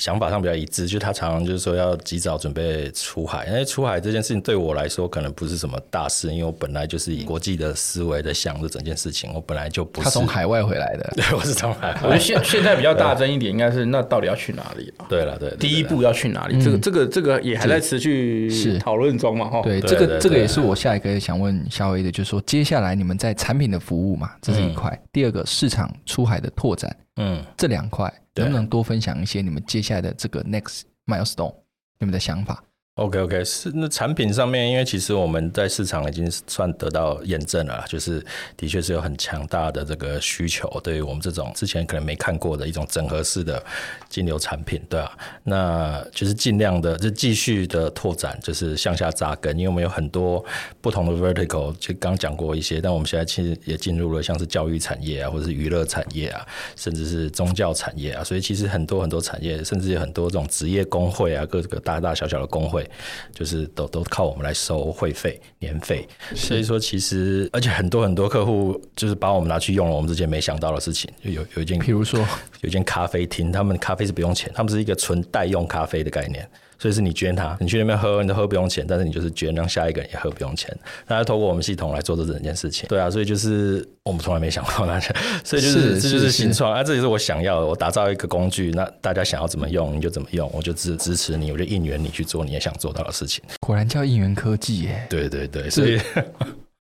[0.01, 10.05] 想法上比较一致，就他常常就是说要及早准备出海，因为出海这件事情对我来说可能不是什么大事，因为我本来就是以国际的思维在想着整件事情，我本来就不是。
[10.05, 11.99] 他从海外回来的， 对，我是从海外。
[12.01, 14.91] 我觉得现现在比较大的争议点应该是，那到底要去哪里？
[15.07, 16.59] 对了，对，第一步要去哪里？
[16.59, 19.61] 这个这个这个也还在持续讨论中嘛，哈。
[19.61, 28.11] 对，这个这个也是我下一个想问萧 A 的，就是说接下来你们在产品的服务嘛，这是一块；第二个市场出海的拓展，嗯，这两块。
[28.35, 31.55] 能不能多分享一些你们接下来的这个 next milestone，
[31.99, 32.63] 你们的想法？
[33.01, 38.23] ？OK OK，是那产品上面，因为其实我们在市场已经算得到验证了，就是
[38.55, 43.63] 的确是有很强大的这个需求，对于我们这种之前可能没看过的一种整合式的
[44.07, 45.11] 金流产品，对啊，
[45.43, 50.45] 那就是尽量的就继续的拓展，就是向下扎根，因为我们有很多
[50.79, 56.45] 不同的 vertical，就刚讲过一些，但我们现在其实也进入了像是教育产业啊，或者是娱乐产业啊，
[56.75, 62.87] 甚至是宗教产业啊，所以其实很多很多产业，甚至有很多这种职业工会啊，各个大大小小的工会。
[63.33, 72.25] 就是都都靠我们来收会费年费，所以说其实而且很多很多客户就是把我们拿去用了，我们之前没想到的事情，就有有一间，比如说。
[72.61, 76.47] 有一间咖啡厅，他们咖啡是不用钱，他们是一个纯代用咖啡的概念。
[76.81, 80.75] 所以是你捐他，你去那边喝，你都喝不用钱，但是你就是捐，让下一个人也喝不用钱。
[81.05, 82.89] 大家透过我们系统来做这整件事情。
[82.89, 85.13] 对啊，所以就是我们从来没想过那些，
[85.45, 87.67] 所以就是，是这就是新创啊，这也是我想要的。
[87.67, 93.43] 我打造一个工具，那大家想要怎么用你就怎么用，我就支支持你，我就应援你去做你也想做到的事情。
[93.59, 95.05] 果然叫应援科技耶。
[95.07, 95.99] 对对对，所以。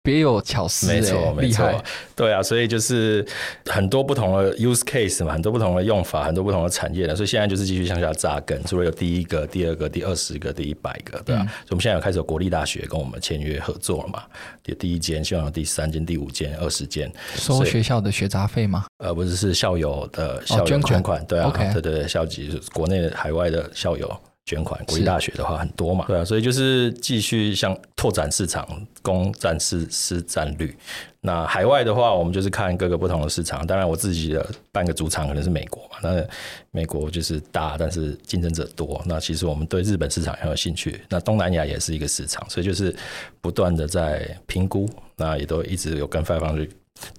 [0.06, 1.68] 别有巧思，没错，没错，
[2.14, 3.26] 对啊，所以就是
[3.64, 14.22] 很多不同的 use case 嘛，很多不同的用法，很多不同的产业的，所以现在就是继续向下扎根，除了有第一个、第二个、第二十个、第一百个，对啊，嗯、所以我们现在有开始有国立大学跟我们签约合作了嘛，
[14.62, 18.86] 第第一间，希望有第三间、第五间、二十间，收学校的学杂费吗？
[18.98, 21.72] 呃，不是，是校友的校友捐款，哦、捐款对啊，Okay.
[21.72, 24.20] 对对对，校级国内的、海外的校友。
[24.46, 28.66] 捐款，国立大学的话很多嘛，对啊，所以就是继续像拓展市场，
[29.02, 30.74] 攻占市市占率。
[31.20, 33.66] 那海外的话，我们就是看各个不同的市场。
[33.66, 36.24] 当然，我自己的半个主场可能是美国嘛，那
[36.70, 39.02] 美国就是大，但是竞争者多。
[39.04, 42.94] 那其实我们对日本市场很有兴趣，那东南亚也是一个市场，所以就是
[43.40, 46.38] 不断的在评估，那也都一直有跟500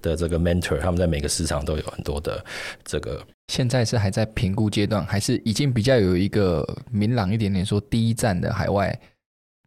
[0.02, 2.44] 的这个 mentor，他们在每个市场都有很多的
[2.84, 3.24] 这个。
[3.52, 7.64] 现在是还在评估阶段，还是已经比较有一个明朗一点点？
[7.64, 8.98] 说第一站的海外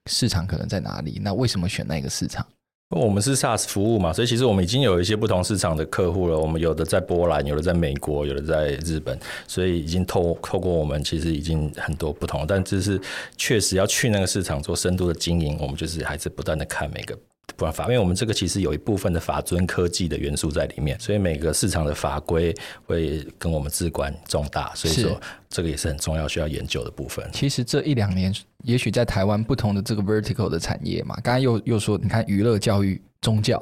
[0.10, 1.20] 市场可能在哪里？
[1.24, 2.46] 那为什么选那个市场？
[2.90, 6.38] 我们是 SaaS 服务嘛，所以其实我们已经有一些不同市场的客户了。
[6.38, 12.46] 我们有的在波兰，有的在美国，有的在日本，所以已经透透过我们，其实已经很多不同。
[12.46, 13.00] 但这是
[13.38, 17.18] 确实要去那个市场做深度的经营，我们就是还是不断的看每个。
[17.56, 27.28] 不然法，因为我们这个其实有一部分的法尊科技的元素在里面，所以每个市场的法规会跟我们至关重大，所以说这个也是很重要需要研究的部分。
[27.34, 28.34] 其实这一两年，
[28.64, 33.60] 也许在台湾不同的这个 vertical 的产业嘛，刚才又又说，你看娱乐、教育、宗教，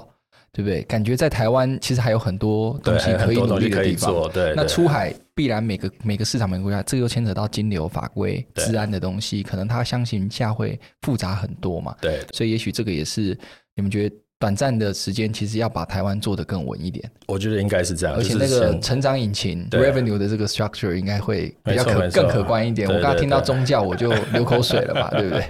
[0.52, 0.84] 对不对？
[0.84, 4.14] 感觉在台湾其实还有很多东西可以努力的地方。
[4.32, 11.96] 对，对，那出海必然每个每个市场每个国家，这个又牵扯到金流法规、治安的东西，可能它相形下会复杂很多嘛。
[12.02, 13.38] 对，所以也许这个也是。
[13.80, 17.10] 你们觉得短暂的时间，其实要把台湾做得更稳一点？
[17.28, 22.88] 我觉得应该是这样，而且那个成长引擎 revenue 的这个 structure 应该会比较可更可观一点。
[22.88, 25.48] 我刚刚听到宗教，我就流口水了吧， 对不对？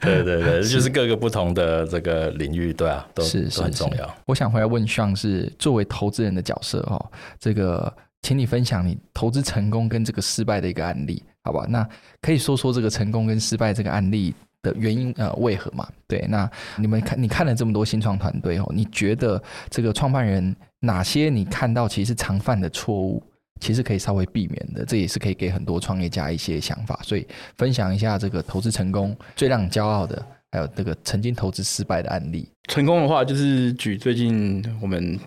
[0.00, 4.14] 对对对， 就是各个不同的这个领域，对啊，都是都很重要。
[4.26, 11.66] 我想回来问 Sean，是作为投资人的角色哦，这个请你分享你投资成功跟这个失败的一个案例，好吧？
[11.68, 11.86] 那
[12.22, 14.34] 可以说说这个成功跟失败这个案例。
[14.62, 15.88] 的原因呃，为何嘛？
[16.06, 23.22] 对，那你们看，你看了这么多新创团队哦，你觉得这个创办人哪些你看到其实常犯的错误，
[23.60, 26.98] 其实可以稍微避免的，这也是可以给很多创业家一些想法。
[27.02, 32.48] 所以分享一下这个投资成功最让你骄傲的，还有这个曾经投资失败的案例。
[32.68, 35.18] 成功的话，就是举最近我们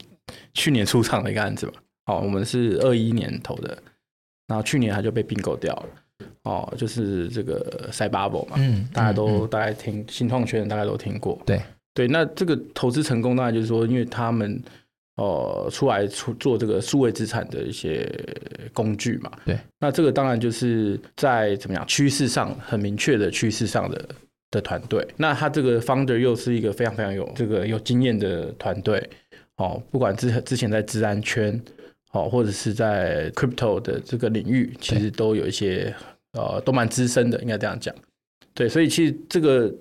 [0.54, 1.74] 去年出场的一个案子吧。
[2.06, 3.78] 好，我们是二一年投的，
[4.48, 5.90] 然后去年它就被并购掉了。
[6.44, 11.42] 哦，就是这个 Sidebubble 嘛，嗯，大家都大概听新创圈，大家都听过。
[11.46, 11.62] 对
[11.94, 14.62] 对，那这个投资成功，当然就是说，因为他们
[15.16, 18.10] 呃出来出做这个数位资产的一些
[18.74, 19.32] 工具嘛。
[19.46, 24.10] 对，那这个当然就是在怎么样趋势上很明确的趋势上的
[24.52, 25.08] 的团队。
[25.18, 29.10] 那他这个 founder 又是一个非常非常有这个有经验的团队。
[29.58, 31.62] 哦，不管之之前在治安圈，
[32.14, 35.94] 哦，或者是在 crypto 的这个领域，其实都有一些。
[36.36, 37.94] 呃，都蛮资深的，应该这样讲。
[38.56, 39.72] 对，所以其实这个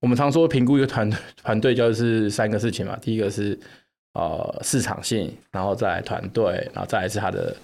[0.00, 2.96] 我们常说评估一个团团队，就是三个事情嘛。
[2.96, 3.56] 第一个是
[4.14, 7.54] 呃市场性，然后再来团队，然后再来是它的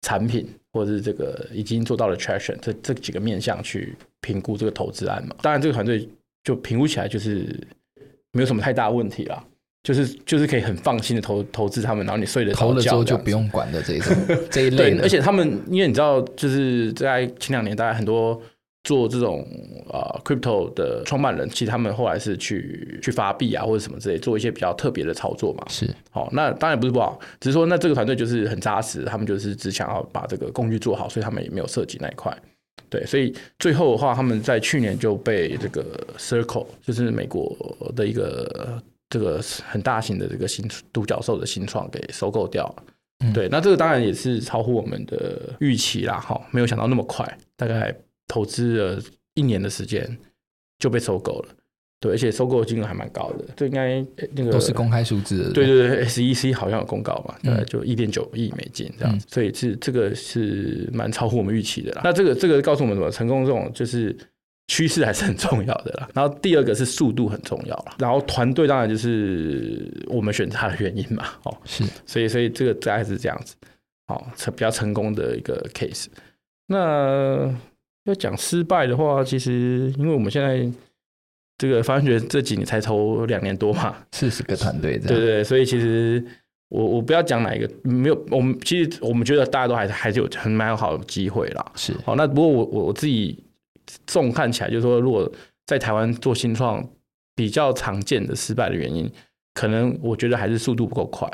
[0.00, 5.36] 产品，或者是这个已经做到了 traction，这这几个面向去评估这个投资案嘛。
[5.42, 6.08] 当然，这个团队
[6.44, 7.54] 就评估起来就是
[8.32, 9.44] 没有什么太大问题啦。
[9.82, 14.14] 就是就是可以很放心的投投资他们，然后你睡得着觉，投了之后就不用管的这一种
[14.48, 15.02] 这一类的。
[15.02, 18.40] 而且他们，因为你知道，就是在前两年，大家很多
[18.84, 19.44] 做这种
[19.88, 25.64] 啊、呃、crypto 的创办人，其实他们后来是去去发币啊或者什么之类，做一些比较特别的操作嘛。
[25.68, 32.32] 是，好，那当然不是不好，只是说那这个团队就是很扎实，他们就是只想要把这个工具做好，所以他们也没有涉及那一块。
[32.88, 35.84] 对，所以最后的话，他们在去年就被这个
[36.18, 37.52] Circle，就是美国
[37.96, 38.80] 的一个。
[39.12, 42.84] 这个很大型的这个新独角兽的新创给收购掉了，
[43.26, 47.94] 嗯、对，那这个当然也是超乎我们的预期啦，哈，没有想到那么快，大概
[48.26, 49.02] 投资了
[49.34, 50.16] 一年的时间
[50.78, 51.48] 就被收购了，
[52.00, 54.02] 对，而且收购的金额还蛮高的，这应该
[54.34, 62.00] 那个都是公开数字的，对对对，SEC 好像有公告嘛，大概就一点九亿美金这样，嗯、所以是这个是蛮超乎我们预期的啦。
[62.02, 63.10] 那这个这个告诉我们什么？
[63.10, 64.16] 成功这种就是。
[64.72, 73.54] 趋势还是很重要的啦，然后第二个是速度很重要了，然后团队当然就是我们选他的原因嘛，哦，是，所以所以这个大概是这样子，
[74.06, 76.06] 好，成比较成功的一个 case。
[76.68, 77.54] 那
[78.04, 80.66] 要讲失败的话，其实因为我们现在
[81.58, 86.24] 这个发掘这几年才投两年多嘛，四十个团队，对对，所以其实
[86.70, 91.72] 我我不要讲哪一个没有，我们其实我们觉得大家都还是还是有很蛮好的机会啦。
[91.74, 91.92] 是。
[92.06, 93.38] 好，那不过我我我自己
[94.06, 95.30] 纵看起来，就是说，如果
[95.66, 96.86] 在台湾做新创
[97.34, 99.10] 比较常见的失败的原因，
[99.54, 101.30] 可能我觉得还是速度不够快。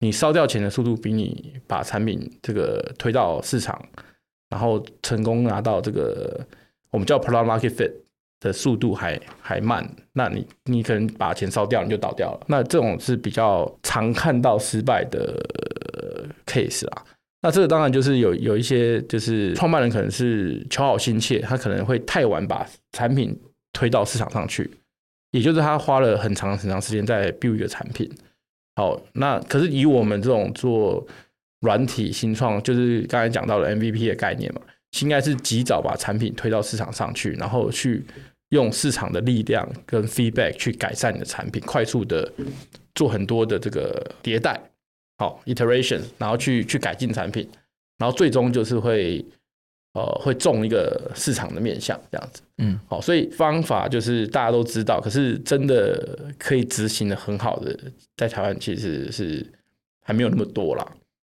[0.00, 3.80] 你烧掉钱的速度比你把产品这个推到市场，
[4.48, 6.46] 然后成功拿到这个
[6.90, 7.92] 我们叫 product market fit
[8.40, 12.46] 的速度还还慢，那你你可能把钱烧掉你就倒掉了。
[12.46, 15.44] 那这种是比较常看到失败的
[16.46, 17.04] case 啊。
[17.40, 23.38] 那这个当然就是有有一些就是创办人可能是求好心切，他可能会太晚把产品
[23.72, 24.68] 推到市场上去，
[25.30, 28.10] 也就是他花了很长很长时间在 build 一个产品。
[28.74, 31.06] 好，那可是以我们这种做
[31.60, 34.60] 软体新创，就是刚才讲到的 MVP 的概念嘛，
[35.00, 38.04] 应该是及早把产品推到市场上去，然后去
[38.50, 42.32] 用市场的力量跟 feedback 去改善你的产品，快速的
[42.94, 44.67] 做很多的这个迭代，
[45.18, 47.46] 好 iteration，然后去去改进产品，
[47.98, 49.24] 然后最终就是会。
[49.94, 57.76] 呃，会中一个市场的面向这样子，嗯，好，所以方法就是大家都知道，可是真的可以执行的很好的，
[58.14, 59.44] 在台湾其实是
[60.04, 60.86] 还没有那么多啦，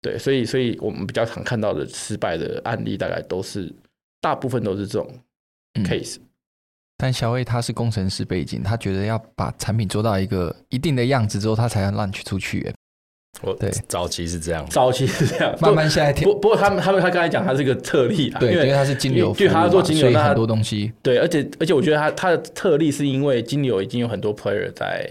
[0.01, 3.73] 对，所以，所以我们比较常看到的失败的案例，大概都是
[4.19, 5.09] 大部分都是这种
[5.85, 6.17] case。
[6.17, 6.27] 嗯，
[6.97, 12.71] 但小魏他是工程师背景，他觉得要把产品做到一个一定的样子之后，他才能 launch 出去。
[13.41, 13.69] 我对。
[13.87, 25.09] 早期是这样，早期是这样，慢慢现在听不不过他们他们他刚才讲他是个特例啦，对，因为他是金牛，就他做金牛，那很多东西，对，而且而且我觉得他他的特例是因为金牛已经有很多 player 在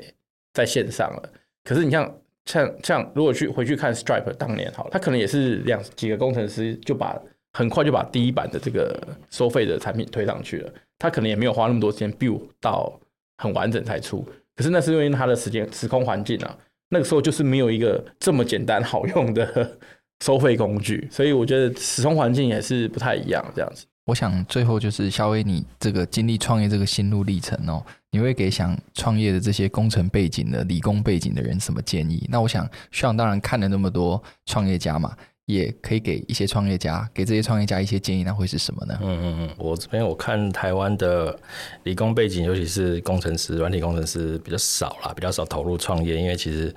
[0.54, 1.28] 在线上了，
[1.64, 2.14] 可是你像
[2.46, 7.20] 像像如果去回去看 Stripe 当年好了，他可能也是两几个工程师就把
[7.52, 8.96] 很快就把第一版的这个
[9.30, 12.98] 收费的产品推上去了，他可能也没有花那么多时间 build 到
[13.38, 14.24] 很完整才出，
[14.54, 16.56] 可是那是因为他的时间时空环境啊。
[16.90, 19.78] 那个时候就是没有一个这么简单好用的
[20.22, 23.42] 收费工具，所以我觉得时空环境也是不太一样。
[23.54, 32.26] 这样子，我想最后就是稍微，你这个经历创业这个心路历程哦，你会给想创业的这些工程背景的、理工背景的人什么建议？
[32.28, 35.16] 那我想，学长当然看了那么多创业家嘛。
[35.52, 38.98] 也可以给一些创业家，给这些创业家一些建议，那会是什么呢？
[39.02, 41.38] 嗯嗯嗯，我这边我看台湾的
[41.84, 46.74] 理工背景，尤其是工程师、软体工程师比较少啦，比较少投入创业，因为其实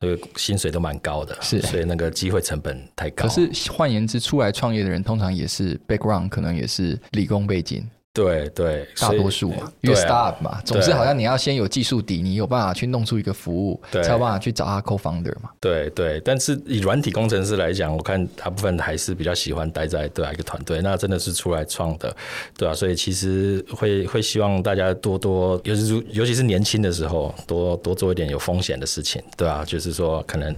[0.00, 3.26] 那个薪水都蛮高的，是，所以那个机会成本太高。
[3.26, 7.88] 可是换言之，出来创业的人通常也是 background，可能也是理工背景。
[8.12, 15.50] 对对，大多数嘛，因为 startup 嘛，总是好像你要先有技术底，你有办法去弄出一个服务，才有办法去找他 co-founder 嘛。
[15.60, 22.14] 对对，但是以软体工程师来讲，我看大部分还是比较喜欢待在对啊一个团队，那真的是出来创的，
[22.58, 30.54] 对啊，所以其实会会希望大家多多，尤其是尤其是年轻的时候，多多做一点有风险的事情，对啊，就是说可能。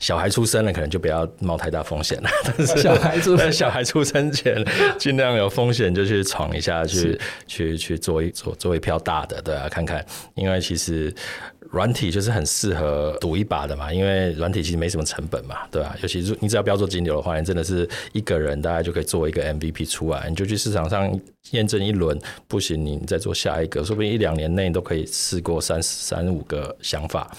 [0.00, 2.28] 小孩出生了，可能就不要冒太大风险了。
[2.44, 4.64] 但是小孩出生，小孩出生前，
[4.98, 10.04] 尽量有风险就去闯一下，去去去做一做做一票大的，对啊，看看。
[10.34, 11.14] 因为其实
[11.70, 21.14] 软体就是很适合赌一把的嘛，因为软体其实没什么成本嘛，对啊，尤其是你只要不要做金流的话，你真的是一个人大概就可以做一个 MVP 出来，你就去市场上
[21.50, 27.30] 验证一轮，不行你再做下一个，说不定一两年内都可以试过三三五个想法。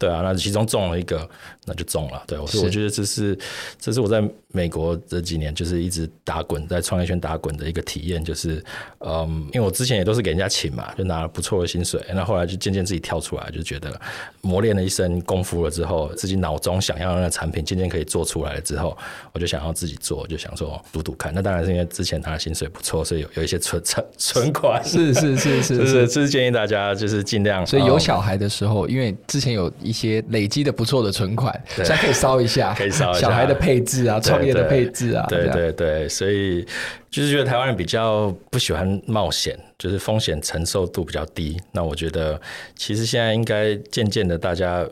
[0.00, 1.28] 对啊，那其中中了一个，
[1.66, 2.24] 那就中了。
[2.26, 3.38] 对，所以我觉得这是
[3.78, 8.62] 这是我在美国这几年就是一直打滚在创业圈打滚的一个体验，就是
[8.98, 13.98] 嗯，因为我之前也都是给人家请嘛，就拿了不错的薪水，那后来就渐渐自己跳出来，就觉得
[14.40, 18.96] 磨练了一身功夫了之后，自己脑中想要的那个产品渐渐可以做出来了之后，
[19.32, 21.32] 我就想要自己做，就想说赌赌看。
[21.34, 24.82] 那当然是因为之前拿的薪水不错，所以有有一些存存存款。
[24.84, 27.66] 是是是是是，就是就是建议大家就是尽量。
[27.66, 29.70] 所以有小孩的时候，因为之前有。
[29.82, 36.66] 一些累积的不错的存款，现在可以烧一下，可以烧一下小孩的配置啊，创业的配置啊，对对对，所以
[37.10, 41.60] 就是觉得台湾人比较不喜欢冒险，就是风险承受度比较低。
[41.72, 42.40] 那我觉得
[42.74, 44.86] 其实现在应该渐渐的，大家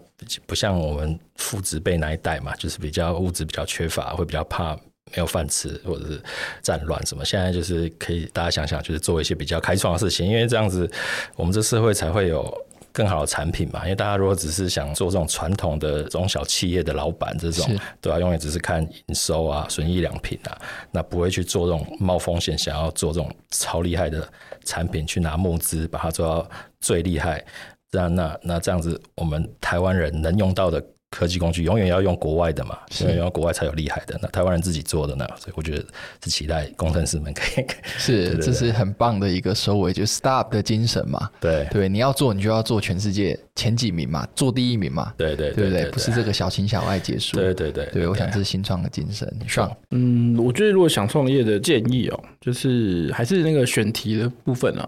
[0.47, 4.75] 不像我们父子辈那一代嘛，就是比较物质比较缺乏，会比较怕
[5.13, 6.21] 没有饭吃或者是
[6.63, 7.25] 战乱什么。
[7.25, 10.91] 现在就是可以大家想想，就是做一些比较开创的事情，因为这样子
[11.37, 12.67] 我们这社会才会有。
[12.99, 17.65] 更好的产品嘛，因为大家如果只是想做这种传统的中小企业的老板这种，
[18.01, 18.19] 对吧？
[18.19, 20.59] 永远只是看营收啊、损益两平啊，
[20.91, 24.29] 那不会去做这种冒风险，想要做这种超厉害的
[24.65, 27.45] 产品，去拿募资把它做到最厉害。
[27.89, 34.19] 这样那那这样子，我们台湾人能用到的科技工具永远要用国外的嘛，所以要国外才有厉害的。
[34.23, 35.27] 那台湾人自己做的呢？
[35.39, 35.85] 所以我觉得
[36.23, 41.31] 是期待工程师们可以是， 对对对，这是很棒的一个收尾，就是 startup 的精神嘛。
[41.41, 45.13] 对对，你要做，你就要做全世界前几名嘛，做第一名嘛。
[45.17, 45.91] 对对对，对不对？
[45.91, 47.37] 不是这个小情小爱结束。
[47.39, 49.27] 对对对，对，我想这是新创的精神。
[49.49, 54.87] Sean，嗯，我觉得如果想创业的建议哦，就是还是那个选题的部分啊。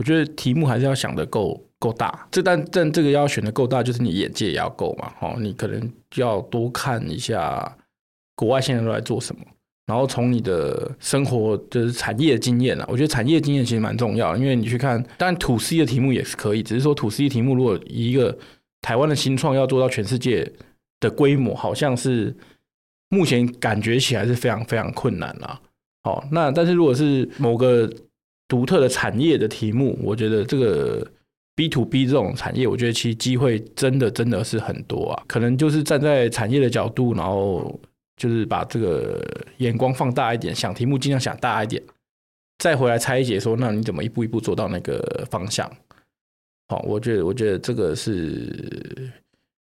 [0.00, 7.76] 我觉得题目还是要想得够够大，这但但这个要选得够大，就是你眼界也要够嘛，哦，你可能就要多看一下
[8.34, 9.42] 国外现在都在做什么，
[9.84, 18.38] 然后从你的生活就是产业经验啊，我觉得产业经验其实蛮重要，因为你去看，当然 to C 的题目也是可以，只是说土 C 的题目如果一个
[18.80, 20.50] 台湾的新创要做到全世界
[20.98, 22.34] 的规模，好像是
[23.10, 25.60] 目前感觉起来是非常非常困难啦。
[26.04, 27.92] 好，那但是如果是某个
[28.50, 31.06] 独特的产业的题目，我觉得这个
[31.54, 35.22] B to B 这种产业，我觉得其实机会真的真的是很多啊。
[35.28, 37.80] 可能就是站在产业的角度，然后
[38.16, 39.24] 就是把这个
[39.58, 41.80] 眼光放大一点，想题目尽量想大一点，
[42.58, 45.70] 再回来拆解说，那你怎么一步一步做到那个方向？
[46.68, 49.12] 好，我觉得我觉得这个是。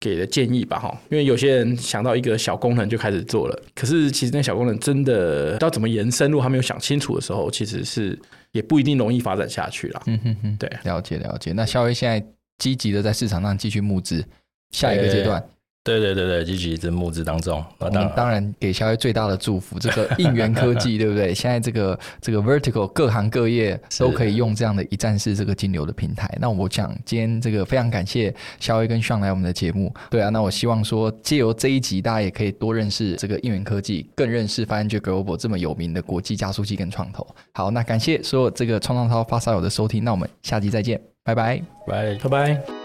[0.03, 8.17] 给的建议吧，哈，因为有些人想到一个小功能就开始做了，可是其实那小功能真的要怎么延伸，如果还没有想清楚的时候，其实是
[8.51, 10.01] 也不一定容易发展下去了。
[10.07, 11.51] 嗯哼哼，对，了解了解。
[11.53, 12.25] 那肖威现在
[12.57, 14.25] 积极的在市场上继续募资，
[14.71, 15.43] 下一个阶段。
[15.83, 17.63] 对对对对，积极在募资当中。
[17.79, 19.79] 我们当然给萧崴最大的祝福。
[19.79, 21.33] 这个应援科技，对不对？
[21.35, 26.31] 现在这个这个 Vertical 各行各业都可以用这样的一站式这个金流的平台。
[26.39, 29.91] 那我想今天这个非常感谢肖威跟 Sean 来我们的节目。
[30.11, 37.25] 对啊，那我希望说借由这一集，大家也可以多认识这个应援科技，更认识500 Global 这么有名的国际加速器跟创投。
[37.53, 40.03] 好，那感谢所有这个创创超发烧友的收听。
[40.03, 42.80] 那我们下集再见，拜拜，拜拜拜。